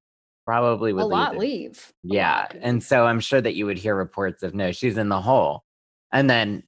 [0.45, 1.39] probably would a lot leave.
[1.39, 1.93] leave.
[2.03, 2.41] Yeah.
[2.41, 5.21] lot And so I'm sure that you would hear reports of no, she's in the
[5.21, 5.63] hole.
[6.11, 6.63] And then,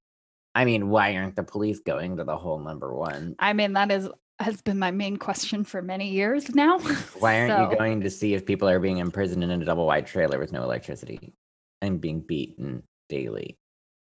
[0.56, 2.60] I mean, why aren't the police going to the hole?
[2.60, 3.36] Number one.
[3.40, 6.80] I mean, that is has been my main question for many years now.
[7.20, 9.86] Why aren't So- you going to see if people are being imprisoned in a double
[9.86, 11.34] wide trailer with no electricity
[11.80, 13.60] and being beaten daily?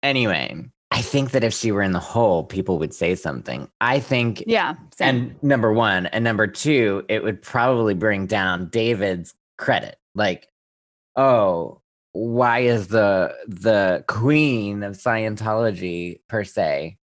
[0.03, 3.69] Anyway, I think that if she were in the hole, people would say something.
[3.79, 4.75] I think, Yeah.
[4.97, 5.15] Same.
[5.15, 9.95] and number one, and number two, it would probably bring down David's credit.
[10.15, 10.49] Like,
[11.15, 11.79] oh,
[12.15, 16.95] why is the the queen of Scientology per se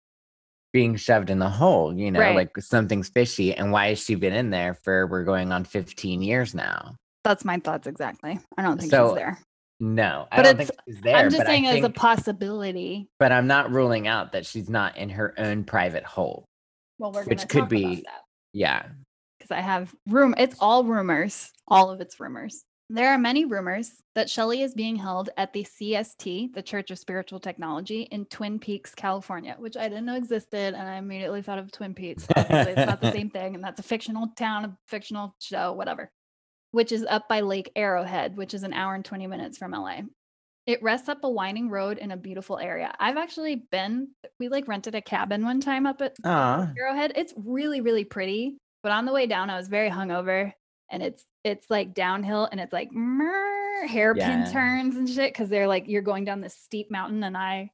[0.72, 1.94] being shoved in the hole?
[1.94, 2.36] You know, Right.
[2.36, 6.22] like something's fishy, and why has she been in there for we're going on 15
[6.22, 6.96] years now?
[7.26, 8.40] That's my thoughts exactly.
[8.58, 9.38] I don't think So, she's there.
[9.82, 11.16] No, I But don't it's- think she's there.
[11.18, 13.10] I'm just saying I as a possibility.
[13.20, 16.46] but I'm not ruling out that she's not in her own private hole.
[17.00, 18.06] Well, we're Which could be-.
[18.54, 18.86] Yeah.
[19.38, 20.36] because I have room.
[20.38, 21.52] It's all rumors.
[21.68, 22.64] All of it's rumors.
[22.94, 27.00] There are many rumors that Shelley is being held at the CST, the Church of
[27.00, 31.58] Spiritual Technology, in Twin Peaks, California, which I didn't know existed, and I immediately thought
[31.58, 32.28] of Twin Peaks.
[32.36, 36.12] Obviously, it's not the same thing, and that's a fictional town, a fictional show, whatever.
[36.72, 40.02] Which is up by Lake Arrowhead, which is an hour and twenty minutes from LA.
[40.66, 42.94] It rests up a winding road in a beautiful area.
[43.00, 44.10] I've actually been.
[44.38, 46.74] We like rented a cabin one time up at Aw.
[46.78, 47.14] Arrowhead.
[47.16, 48.58] It's really, really pretty.
[48.84, 50.52] But on the way down, I was very hungover,
[50.90, 54.52] and it's it's like downhill, and it's like mer, hairpin Yeah.
[54.52, 57.72] turns and shit because they're like you're going down this steep mountain, and I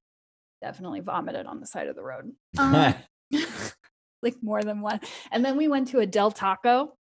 [0.62, 2.94] definitely vomited on the side of the road, Um,
[4.24, 5.00] like more than one.
[5.32, 6.94] And then we went to a Del Taco,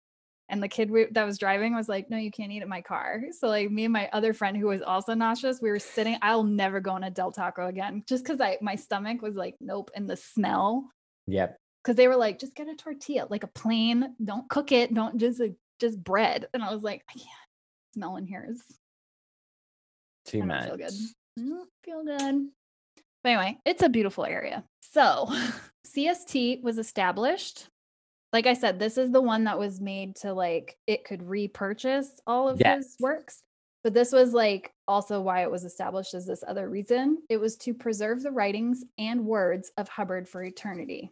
[0.50, 2.82] and the kid we, that was driving was like, "No, you can't eat in my
[2.82, 6.18] car." So like me and my other friend who was also nauseous, we were sitting.
[6.22, 9.56] I'll never go on a Del Taco again, just because I my stomach was like,
[9.60, 10.90] nope, and the smell
[11.28, 11.58] yep.
[11.84, 15.18] because they were like, just get a tortilla, like a plain, don't cook it, don't
[15.18, 16.48] just like, just bread.
[16.54, 17.30] And I was like, I can't.
[17.94, 18.62] Smell in here is
[20.26, 20.66] Too much.
[20.66, 20.92] feel good.
[21.38, 22.48] I don't feel good.
[23.24, 24.64] But anyway, it's a beautiful area.
[24.82, 25.28] So
[25.88, 27.68] CST was established.
[28.34, 32.20] Like I said, this is the one that was made to like it could repurchase
[32.28, 32.78] all of Yes.
[32.84, 33.40] his works.
[33.84, 37.20] But this was like also why it was established as this other reason.
[37.30, 41.12] It was to preserve the writings and words of Hubbard for eternity.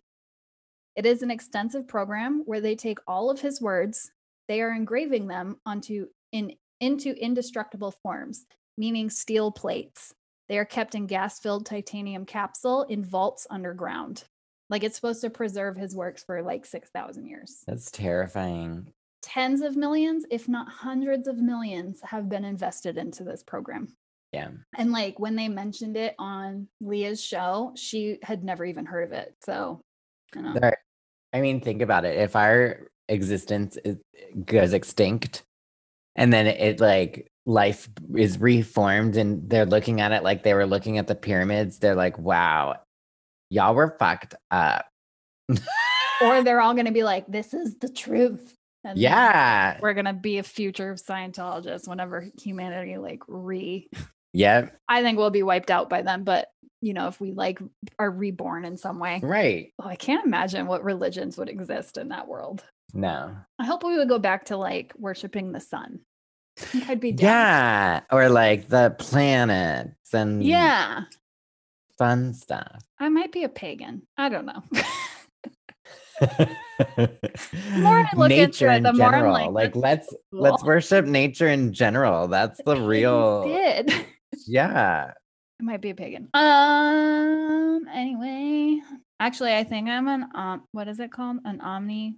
[0.96, 4.12] It is an extensive program where they take all of his words
[4.48, 8.46] they are engraving them onto in into indestructible forms,
[8.78, 10.14] meaning steel plates.
[10.50, 14.26] They are kept in gas-filled titanium capsule in vaults underground.
[14.70, 17.64] Like it's supposed to preserve his works for like 6,000 years.
[17.68, 18.92] That's terrifying.
[19.22, 23.88] Tens of millions, if not hundreds of millions, have been invested into this program.
[24.34, 24.50] Yeah.
[24.76, 29.14] And like when they mentioned it on Leah's show, she had never even heard of
[29.14, 29.36] it.
[29.42, 29.80] So,
[30.36, 30.72] I know.
[31.32, 32.18] I mean, think about it.
[32.18, 33.98] If our existence is,
[34.46, 35.44] goes extinct
[36.16, 40.66] and then it like life is reformed and they're looking at it like they were
[40.66, 42.76] looking at the pyramids, they're like, wow,
[43.50, 44.86] y'all were fucked up.
[46.22, 48.54] or they're all going to be like, this is the truth.
[48.86, 49.78] And yeah.
[49.82, 53.90] We're going to be a future of Scientologists whenever humanity like re.
[54.34, 56.48] yeah I think we'll be wiped out by them But,
[56.82, 57.60] you know, if we like
[57.98, 59.72] are reborn in some way, Right.
[59.80, 62.64] oh, I can't imagine what religions would exist in that world.
[62.94, 63.36] No.
[63.60, 66.00] I hope we would go back to like worshiping the sun.
[66.88, 67.30] I'd be down.
[67.30, 68.00] Yeah.
[68.12, 71.06] Or like the planets and Yeah.
[71.98, 72.82] fun stuff.
[73.00, 74.04] I might be a pagan.
[74.18, 74.62] I don't know.
[76.22, 81.74] more I look into it, the more I'm like, Like, let's let's worship nature in
[81.74, 82.28] general.
[82.28, 83.92] That's the real Did.
[84.48, 85.12] yeah.
[85.60, 86.30] I might be a pagan.
[86.34, 87.88] Um.
[87.94, 88.82] Anyway,
[89.20, 90.64] actually, I think I'm an um.
[90.72, 91.38] What is it called?
[91.46, 92.18] An omni.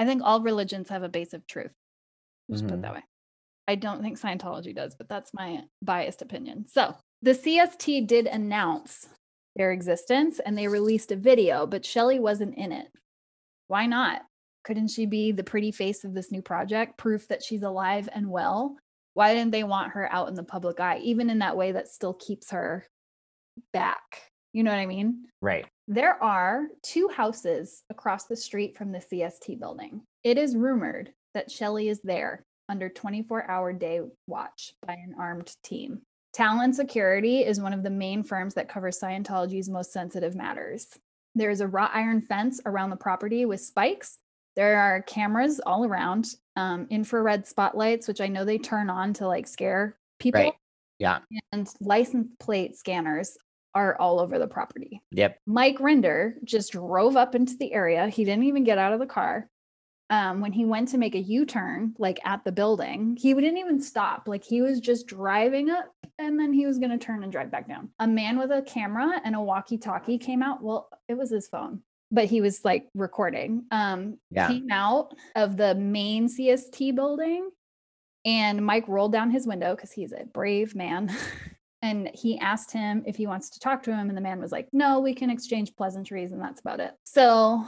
[0.00, 1.72] I think all religions have a base of truth.
[2.50, 2.82] Just put it Mhm.
[2.82, 3.04] that way.
[3.68, 6.66] I don't think Scientology does, but that's my biased opinion.
[6.68, 9.10] So the CST did announce
[9.56, 12.90] their existence and they released a video, but Shelley wasn't in it.
[13.68, 14.22] Why not?
[14.64, 16.96] Couldn't she be the pretty face of this new project?
[16.96, 18.78] Proof that she's alive and well.
[19.12, 21.88] Why didn't they want her out in the public eye, even in that way that
[21.88, 22.86] still keeps her
[23.74, 24.32] back?
[24.54, 25.28] You know what I mean?
[25.42, 25.66] Right.
[25.92, 30.02] There are two houses across the street from the CST building.
[30.22, 35.52] It is rumored that Shelley is there under 24 hour day watch by an armed
[35.64, 36.02] team.
[36.32, 40.86] Talon Security is one of the main firms that covers Scientology's most sensitive matters.
[41.34, 44.18] There is a wrought iron fence around the property with spikes.
[44.54, 49.26] There are cameras all around, um, infrared spotlights, which I know they turn on to
[49.26, 50.54] like scare people, Right.
[51.00, 51.18] Yeah.
[51.50, 53.36] and license plate scanners
[53.74, 55.00] are all over the property.
[55.12, 55.38] Yep.
[55.46, 58.08] Mike Rinder just drove up into the area.
[58.08, 59.48] He didn't even get out of the car.
[60.10, 63.58] Um, when he went to make a U turn, like at the building, he didn't
[63.58, 64.26] even stop.
[64.26, 65.86] Like he was just driving up
[66.18, 67.90] and then he was going to turn and drive back down.
[68.00, 70.64] A man with a camera and a walkie talkie came out.
[70.64, 73.66] Well, it was his phone, but he was like recording.
[73.70, 74.48] Um, Yeah.
[74.48, 77.48] Came out of the main CST building
[78.24, 81.14] and Mike rolled down his window because he's a brave man.
[81.82, 84.08] and he asked him if he wants to talk to him.
[84.08, 86.32] And the man was like, no, we can exchange pleasantries.
[86.32, 86.92] And that's about it.
[87.04, 87.64] So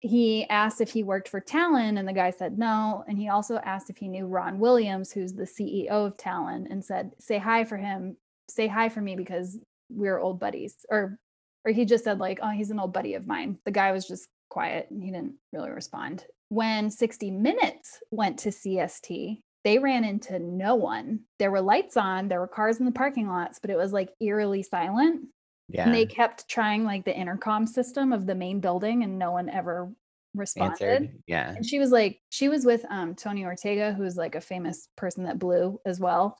[0.00, 1.98] he asked if he worked for Talon.
[1.98, 3.04] And the guy said no.
[3.06, 6.84] And he also asked if he knew Ron Williams, who's the CEO of Talon, and
[6.84, 8.16] said, say hi for him.
[8.48, 9.58] Say hi for me because
[9.88, 10.74] we're old buddies.
[10.90, 11.18] Or
[11.64, 13.58] or he just said like, oh, he's an old buddy of mine.
[13.64, 16.26] The guy was just quiet and he didn't really respond.
[16.48, 21.20] When 60 Minutes went to CST, they ran into no one.
[21.38, 24.10] There were lights on, there were cars in the parking lots, but it was like
[24.20, 25.26] eerily silent.
[25.68, 25.84] Yeah.
[25.84, 29.48] And they kept trying like the intercom system of the main building and no one
[29.48, 29.90] ever
[30.34, 30.82] responded.
[30.82, 31.22] answered.
[31.26, 31.54] Yeah.
[31.54, 35.24] And she was like, she was with um Tony Ortega, who's like a famous person
[35.24, 36.36] that blew as well.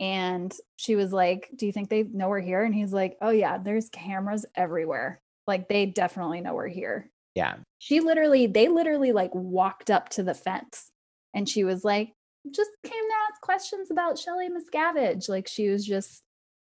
[0.00, 2.64] And she was like, Do you think they know we're here?
[2.64, 5.20] And he's like, Oh yeah, there's cameras everywhere.
[5.46, 7.10] Like they definitely know we're here.
[7.34, 7.56] Yeah.
[7.78, 10.90] She literally, they literally like walked up to the fence
[11.34, 12.12] and she was like,
[12.50, 15.28] just came to ask questions about Shelley Miscavige.
[15.28, 16.22] Like she was just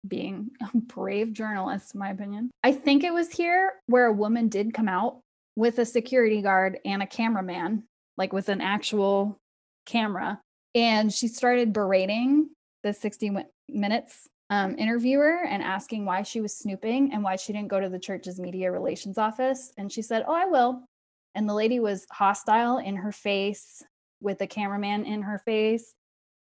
[0.06, 2.50] being a brave journalist, in my opinion.
[2.62, 5.20] I think it was here where a woman did come out
[5.56, 7.84] with a security guard and a cameraman,
[8.16, 9.36] like with an actual
[9.86, 10.40] camera.
[10.74, 12.50] And she started berating
[12.82, 13.32] the 60
[13.68, 17.88] Minutes um, interviewer and asking why she was snooping and why she didn't go to
[17.88, 19.72] the church's media relations office.
[19.78, 20.84] And she said, Oh, I will.
[21.34, 23.84] And the lady was hostile in her face
[24.20, 25.94] with the cameraman in her face.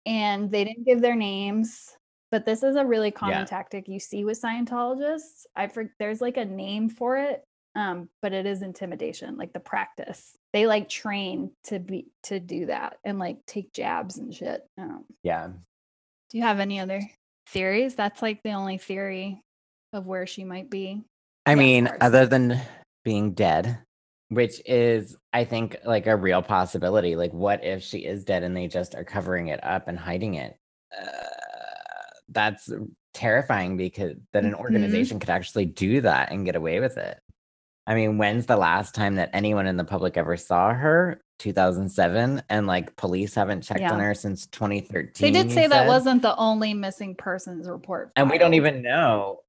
[0.06, 1.94] And they didn't give their names.
[2.30, 3.44] But this is a really common Yeah.
[3.44, 5.46] tactic you see with Scientologists.
[5.56, 7.42] I for, there's like a name for it,
[7.74, 10.36] um, but it is intimidation, like the practice.
[10.52, 14.66] They like train to be to do that and like take jabs and shit.
[14.76, 15.48] Um, Yeah.
[16.28, 17.00] do you have any other
[17.46, 17.94] theories?
[17.94, 19.40] That's like the only theory
[19.94, 21.02] of where she might be.
[21.46, 22.60] I mean, other than
[23.04, 23.78] being dead,
[24.28, 27.16] which is, I think, like a real possibility.
[27.16, 30.34] Like, what if she is dead and they just are covering it up and hiding
[30.34, 30.58] it?
[30.96, 31.04] Uh,
[32.28, 32.70] that's
[33.14, 34.60] terrifying because that an Mhm.
[34.60, 37.18] organization could actually do that and get away with it.
[37.86, 41.22] I mean, when's the last time that anyone in the public ever saw her?
[41.38, 43.92] 2007 and like police haven't checked Yeah.
[43.92, 48.10] on her since 2013 They did say that wasn't the only missing persons report.
[48.16, 49.40] and we don't even know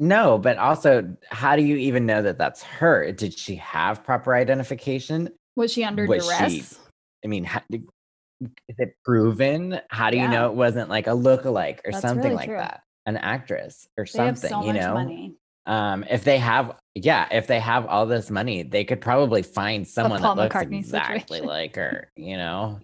[0.00, 4.34] no but also how do you even know that that's her did she have proper
[4.34, 6.28] identification was she under was she-
[6.60, 6.78] duress?
[7.24, 11.78] i mean how, is it proven how do you know it wasn't like a lookalike
[11.86, 12.56] or That's something really like true.
[12.58, 15.34] that an actress or They have something so you much know money.
[15.66, 19.86] um if they have yeah if they have all this money they could probably find
[19.86, 21.46] someone that looks McCartney exactly situation.
[21.46, 22.80] like her you know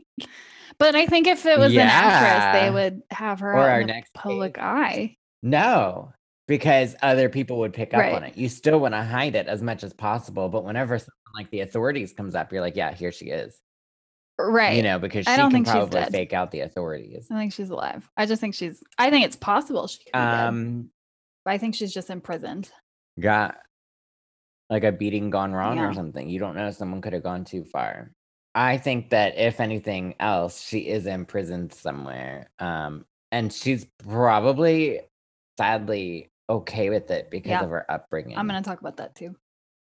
[0.78, 4.14] But I think if it was an actress, they would have her Or our next
[4.14, 4.62] public case.
[4.64, 5.16] eye.
[5.42, 6.12] No,
[6.50, 8.36] because other people would pick up on it.
[8.36, 11.60] You still want to hide it as much as possible, but whenever someone like the
[11.60, 13.56] authorities comes up, you're like, yeah, here she is.
[14.36, 14.76] Right.
[14.76, 16.10] You know, because I don't can think she's probably dead.
[16.10, 17.28] fake out the authorities.
[17.30, 18.10] I think she's alive.
[18.16, 18.82] I just think she's.
[18.98, 20.46] I think it's possible she could be dead.
[20.48, 20.90] Um,
[21.44, 22.68] But I think she's just imprisoned.
[23.20, 23.56] got
[24.70, 25.88] like a beating gone wrong Yeah.
[25.88, 26.28] or something.
[26.28, 26.72] You don't know.
[26.72, 28.10] Someone could have gone too far.
[28.56, 32.50] I think that if anything else, she is imprisoned somewhere.
[32.58, 35.00] Um, and she's probably
[35.58, 37.64] sadly okay with it because Yeah.
[37.64, 38.36] of her upbringing.
[38.36, 39.34] I'm gonna talk about that too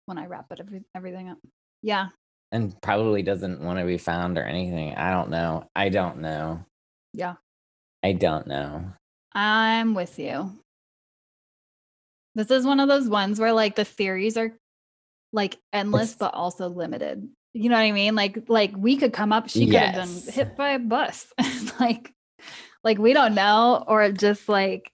[0.07, 1.37] when I wrap it every, everything up.
[1.81, 2.07] Yeah.
[2.51, 4.93] and probably doesn't want to be found or anything.
[4.95, 5.69] I don't know.
[5.75, 6.63] I don't know.
[7.13, 7.35] Yeah.
[8.03, 8.93] I don't know.
[9.33, 10.51] I'm with you.
[12.35, 14.53] This is one of those ones where like the theories are
[15.33, 17.27] like endless It's- but also limited.
[17.53, 18.15] You know what I mean?
[18.15, 19.95] Like like we could come up she could have
[20.25, 21.25] been hit by a bus.
[21.79, 22.11] like
[22.83, 24.91] like we don't know or just like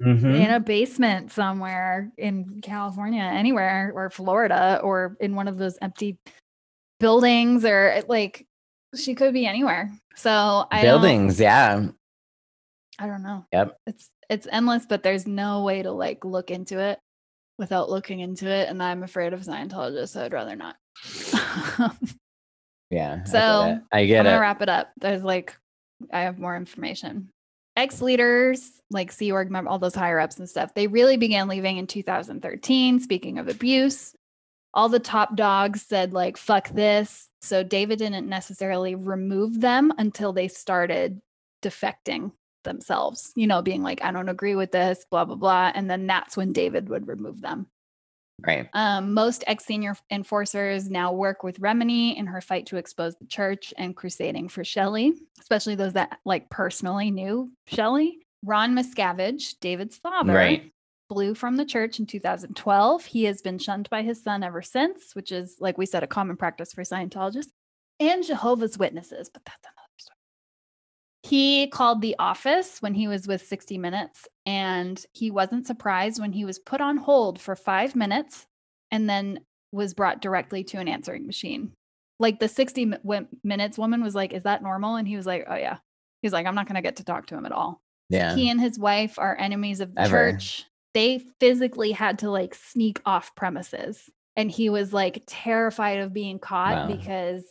[0.00, 0.34] Mhm.
[0.44, 6.18] in a basement somewhere in California, anywhere, or Florida, or in one of those empty
[6.98, 8.46] buildings, or like
[8.96, 9.90] she could be anywhere.
[10.16, 11.86] So I Buildings, yeah.
[12.98, 13.44] I don't know.
[13.52, 13.76] Yep.
[13.86, 16.98] It's it's endless, but there's no way to like look into it
[17.58, 20.76] without looking into it, and I'm afraid of Scientologists, so I'd rather not.
[22.90, 23.22] Yeah.
[23.22, 23.82] So, I get it.
[23.92, 24.40] I get gonna it.
[24.40, 24.90] wrap it up.
[25.00, 25.56] There's like
[26.12, 27.30] I have more information.
[27.80, 31.78] Ex leaders like Sea Org all those higher ups and stuff, they really began leaving
[31.78, 33.00] in 2013.
[33.00, 34.14] Speaking of abuse,
[34.74, 40.34] all the top dogs said like "fuck this," so David didn't necessarily remove them until
[40.34, 41.22] they started
[41.62, 42.32] defecting
[42.64, 43.32] themselves.
[43.34, 46.36] You know, being like, "I don't agree with this," blah blah blah, and then that's
[46.36, 47.66] when David would remove them.
[48.46, 48.68] Right.
[48.74, 53.26] Um, most ex senior enforcers now work with Remini in her fight to expose the
[53.26, 58.18] church and crusading for Shelley, especially those that like personally knew Shelley.
[58.44, 60.72] Ron Miscavige, David's father, Right.
[61.08, 63.04] blew from the church in 2012.
[63.04, 66.06] He has been shunned by his son ever since, which is, like we said, a
[66.06, 67.50] common practice for Scientologists
[67.98, 69.66] and Jehovah's Witnesses, but that's.
[71.30, 76.32] He called the office when he was with 60 Minutes, and he wasn't surprised when
[76.32, 78.46] he was put on hold for five minutes
[78.90, 79.40] and then
[79.72, 81.72] was brought directly to an answering machine.
[82.18, 84.96] Like the 60 mi- wi- Minutes woman was like, Is that normal?
[84.96, 85.78] And he was like, Oh, yeah.
[86.22, 88.34] He's like, I'm not going to get to talk to him at all Yeah.
[88.34, 90.32] he and his wife are enemies of the Ever.
[90.32, 90.66] church.
[90.92, 94.10] They physically had to like sneak off premises.
[94.36, 96.96] And he was like terrified of being caught Wow.
[96.96, 97.44] because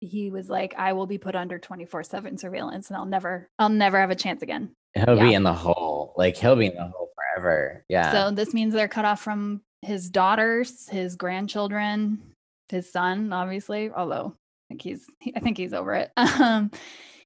[0.00, 3.68] he was like, I will be put under 24 7 surveillance and I'll never, I'll
[3.68, 4.70] never have a chance again.
[4.94, 5.22] he'll yeah.
[5.28, 6.14] be in the hole.
[6.16, 7.84] Like he'll be in the hole forever.
[7.88, 8.10] Yeah.
[8.12, 12.20] So this means they're cut off from his daughters, his grandchildren,
[12.68, 16.10] his son, obviously, although I think he's I think he's over it.
[16.16, 16.70] Um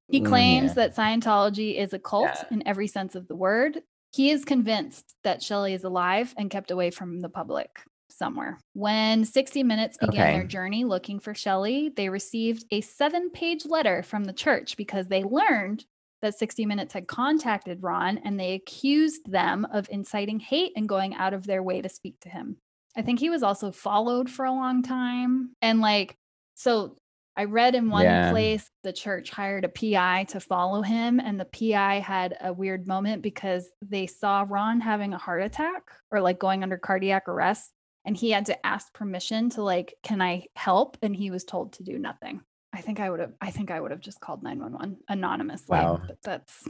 [0.08, 0.74] he Mm, claims yeah.
[0.88, 2.44] that Scientology is a cult Yeah.
[2.50, 3.80] in every sense of the word.
[4.12, 7.70] He is convinced that Shelley is alive and kept away from the public
[8.16, 8.58] somewhere.
[8.72, 14.02] When 60 Minutes began their journey looking for Shelley, they received a seven page letter
[14.02, 15.84] from the church because they learned
[16.22, 21.14] that 60 Minutes had contacted Ron and they accused them of inciting hate and going
[21.14, 22.56] out of their way to speak to him.
[22.96, 25.50] I think he was also followed for a long time.
[25.60, 26.14] And like,
[26.54, 26.96] so
[27.36, 28.30] I read in one Yeah.
[28.30, 32.86] place the church hired a PI to follow him, and the PI had a weird
[32.86, 35.82] moment because they saw Ron having a heart attack
[36.12, 37.72] or like going under cardiac arrest.
[38.04, 40.98] And he had to ask permission to like, can I help?
[41.02, 42.42] And he was told to do nothing.
[42.72, 45.78] I think I would have, I think I would have just called 911 anonymously.
[45.78, 46.02] Wow.
[46.06, 46.68] But that's,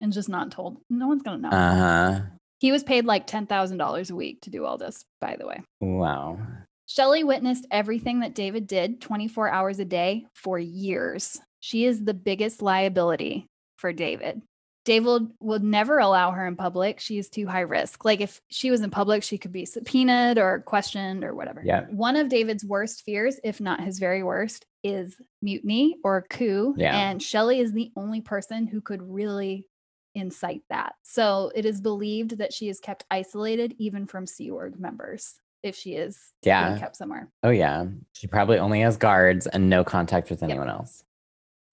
[0.00, 0.78] and just not told.
[0.90, 1.56] No one's going to know.
[1.56, 2.20] Uh huh.
[2.58, 5.62] He was paid like $10,000 a week to do all this, by the way.
[5.80, 6.38] Wow.
[6.86, 11.40] Shelley witnessed everything that David did 24 hours a day for years.
[11.60, 13.46] She is the biggest liability
[13.76, 14.40] for David.
[14.86, 17.00] David would never allow her in public.
[17.00, 18.04] She is too high risk.
[18.04, 21.60] Like if she was in public, she could be subpoenaed or questioned or whatever.
[21.64, 21.86] Yeah.
[21.90, 26.74] One of David's worst fears, if not his very worst, is mutiny or coup.
[26.78, 26.96] Yeah.
[26.96, 29.66] And Shelley is the only person who could really
[30.14, 30.94] incite that.
[31.02, 35.34] So it is believed that she is kept isolated even from Sea Org members.
[35.62, 36.68] if she is Yeah.
[36.68, 37.28] being kept somewhere.
[37.42, 37.86] Oh yeah.
[38.12, 40.50] She probably only has guards and no contact with Yep.
[40.50, 41.02] anyone else.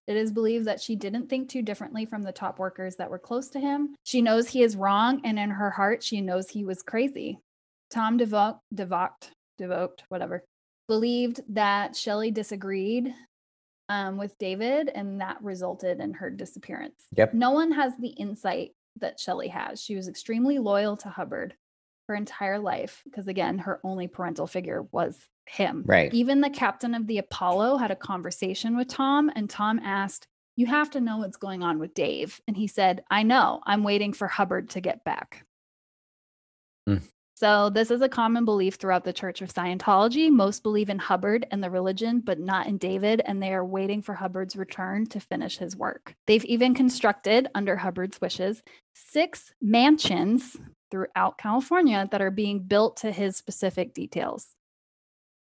[0.06, 3.18] It is believed that she didn't think too differently from the top workers that were
[3.18, 3.94] close to him.
[4.04, 7.38] She knows he is wrong, and in her heart, she knows he was crazy.
[7.90, 10.44] Tom DeVoe, DeVocht, DeVocht, whatever,
[10.88, 13.14] believed that Shelley disagreed
[13.88, 17.06] um, with David, and that resulted in her disappearance.
[17.16, 17.34] Yep.
[17.34, 19.82] No one has the insight that Shelley has.
[19.82, 21.54] She was extremely loyal to Hubbard
[22.08, 25.84] her entire life because, again, her only parental figure was him.
[25.86, 26.12] Right.
[26.12, 30.26] Even the captain of the Apollo had a conversation with Tom, and Tom asked,
[30.56, 32.40] You have to know what's going on with Dave.
[32.46, 33.60] And he said, I know.
[33.66, 35.44] I'm waiting for Hubbard to get back.
[36.88, 37.02] Mm.
[37.36, 40.30] So, this is a common belief throughout the Church of Scientology.
[40.30, 44.02] Most believe in Hubbard and the religion, but not in David, and they are waiting
[44.02, 46.14] for Hubbard's return to finish his work.
[46.28, 48.62] They've even constructed, under Hubbard's wishes,
[48.94, 50.56] six mansions
[50.98, 54.54] throughout California that are being built to his specific details.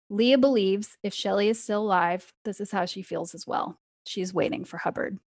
[0.10, 3.78] Leah believes if Shelley is still alive, this is how she feels as well.
[4.08, 5.20] She's waiting for Hubbard.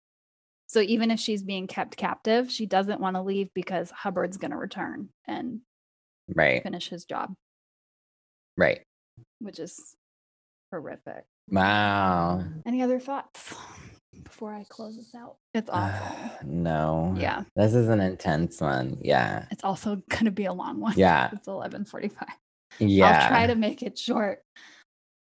[0.66, 4.50] So even if she's being kept captive, she doesn't want to leave because Hubbard's going
[4.52, 5.62] to return and
[6.28, 6.64] Right.
[6.64, 7.36] finish his job,
[8.58, 8.82] Right.
[9.40, 9.96] which is
[10.72, 11.26] horrific.
[11.50, 12.46] Wow.
[12.66, 13.54] Any other thoughts
[14.30, 15.36] before I close this out?
[15.54, 16.32] It's awful.
[16.46, 17.16] no.
[17.18, 18.98] yeah, This is an intense one.
[19.02, 19.46] Yeah.
[19.52, 20.94] it's also going to be a long one.
[20.98, 21.30] Yeah.
[21.34, 22.12] It's 11:45.
[22.80, 23.06] Yeah.
[23.24, 24.42] I'll try to make it short.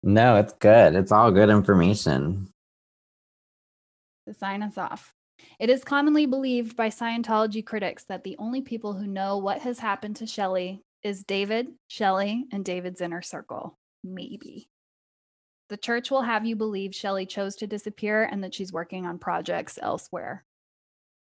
[0.02, 0.96] No, it's good.
[0.96, 2.50] It's all good information.
[4.28, 5.14] to sign us off.
[5.60, 9.80] It is commonly believed by Scientology critics that the only people who know what has
[9.80, 13.78] happened to Shelley is David, Shelley, and David's inner circle.
[14.04, 14.68] Maybe.
[15.70, 19.18] The church will have you believe Shelley chose to disappear and that she's working on
[19.18, 20.46] projects elsewhere.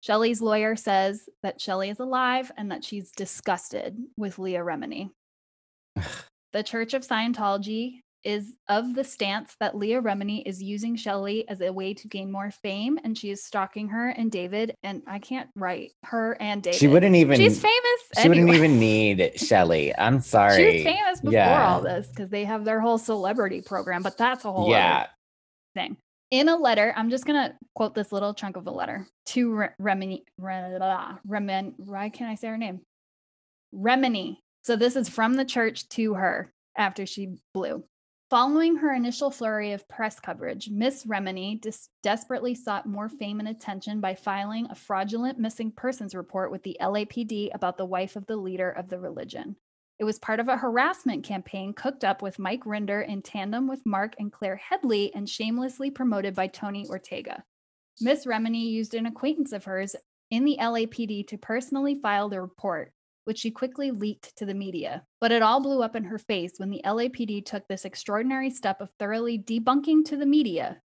[0.01, 5.11] Shelley's lawyer says that Shelley is alive and that she's disgusted with Leah Remini.
[6.51, 11.61] the Church of Scientology is of the stance that Leah Remini is using Shelley as
[11.61, 14.75] a way to gain more fame and she is stalking her and David.
[14.83, 16.79] And I can't write her and David.
[16.79, 18.01] She wouldn't even She's famous.
[18.21, 19.93] she wouldn't even need Shelly.
[19.97, 20.73] I'm She sorry.
[20.75, 21.67] was famous before Yeah.
[21.73, 25.07] all this because they have their whole celebrity program, but that's a whole Yeah.
[25.75, 25.97] thing.
[26.31, 29.69] In a letter, I'm just gonna quote this little chunk of a letter to Re-
[29.79, 30.23] Remini.
[30.39, 30.79] Re-
[31.27, 32.81] Remen, why can't I say her name?
[33.75, 34.37] Remini.
[34.63, 37.83] So this is from the church to her after she blew.
[38.34, 41.61] Following her initial flurry of press coverage, Miss Remini
[42.01, 46.76] desperately sought more fame and attention by filing a fraudulent missing persons report with the
[46.81, 49.55] LAPD about the wife of the leader of the religion.
[49.99, 53.85] It was part of a harassment campaign cooked up with Mike Rinder in tandem with
[53.85, 57.43] Mark and Claire Headley and shamelessly promoted by Tony Ortega.
[58.01, 59.95] Miss Remini used an acquaintance of hers
[60.31, 62.93] in the LAPD to personally file the report,
[63.25, 65.03] which she quickly leaked to the media.
[65.21, 68.81] But it all blew up in her face when the LAPD took this extraordinary step
[68.81, 70.81] of thoroughly debunking to the media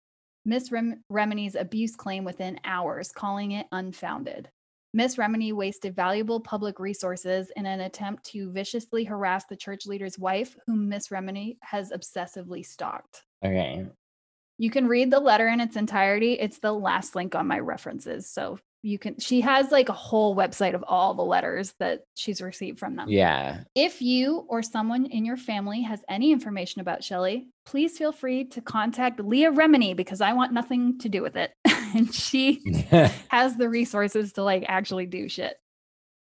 [0.48, 4.48] Miss Rem- Remini's abuse claim within hours, calling it unfounded.
[4.94, 10.19] Miss Remini wasted valuable public resources in an attempt to viciously harass the church leader's
[10.19, 13.24] wife, whom Miss Remini has obsessively stalked.
[13.44, 13.86] Okay.
[14.56, 16.32] You can read the letter in its entirety.
[16.32, 18.31] It's the last link on my references.
[18.31, 22.41] So you can, she has like a whole website of all the letters that she's
[22.41, 23.09] received from them.
[23.09, 23.65] Yeah.
[23.75, 28.45] If you or someone in your family has any information about Shelley, please feel free
[28.45, 31.53] to contact Leah Remini because I want nothing to do with it.
[31.65, 32.63] and she
[33.29, 35.57] has the resources to like actually do shit.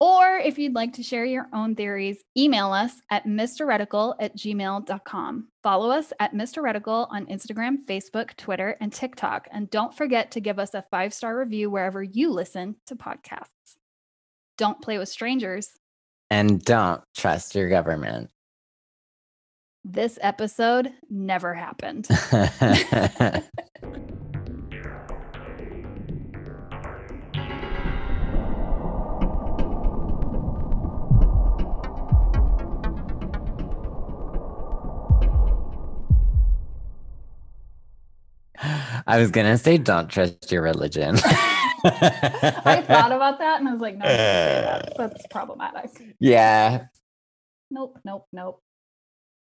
[0.01, 5.49] Or if you'd like to share your own theories, email us at mrreticle at gmail.com.
[5.65, 6.63] Follow us at Mr.
[6.63, 9.49] Reticle on Instagram, Facebook, Twitter, and TikTok.
[9.51, 13.49] And don't forget to give us a five star review wherever you listen to podcasts.
[14.57, 15.71] Don't play with strangers.
[16.31, 18.31] and don't trust your government.
[19.85, 22.07] This episode never happened.
[39.07, 41.17] I was gonna say don't trust your religion.
[41.85, 44.93] I thought about that and I was like, no, I can't say that.
[44.99, 45.91] that's problematic.
[46.19, 46.87] yeah.
[47.71, 48.63] Nope, nope, nope.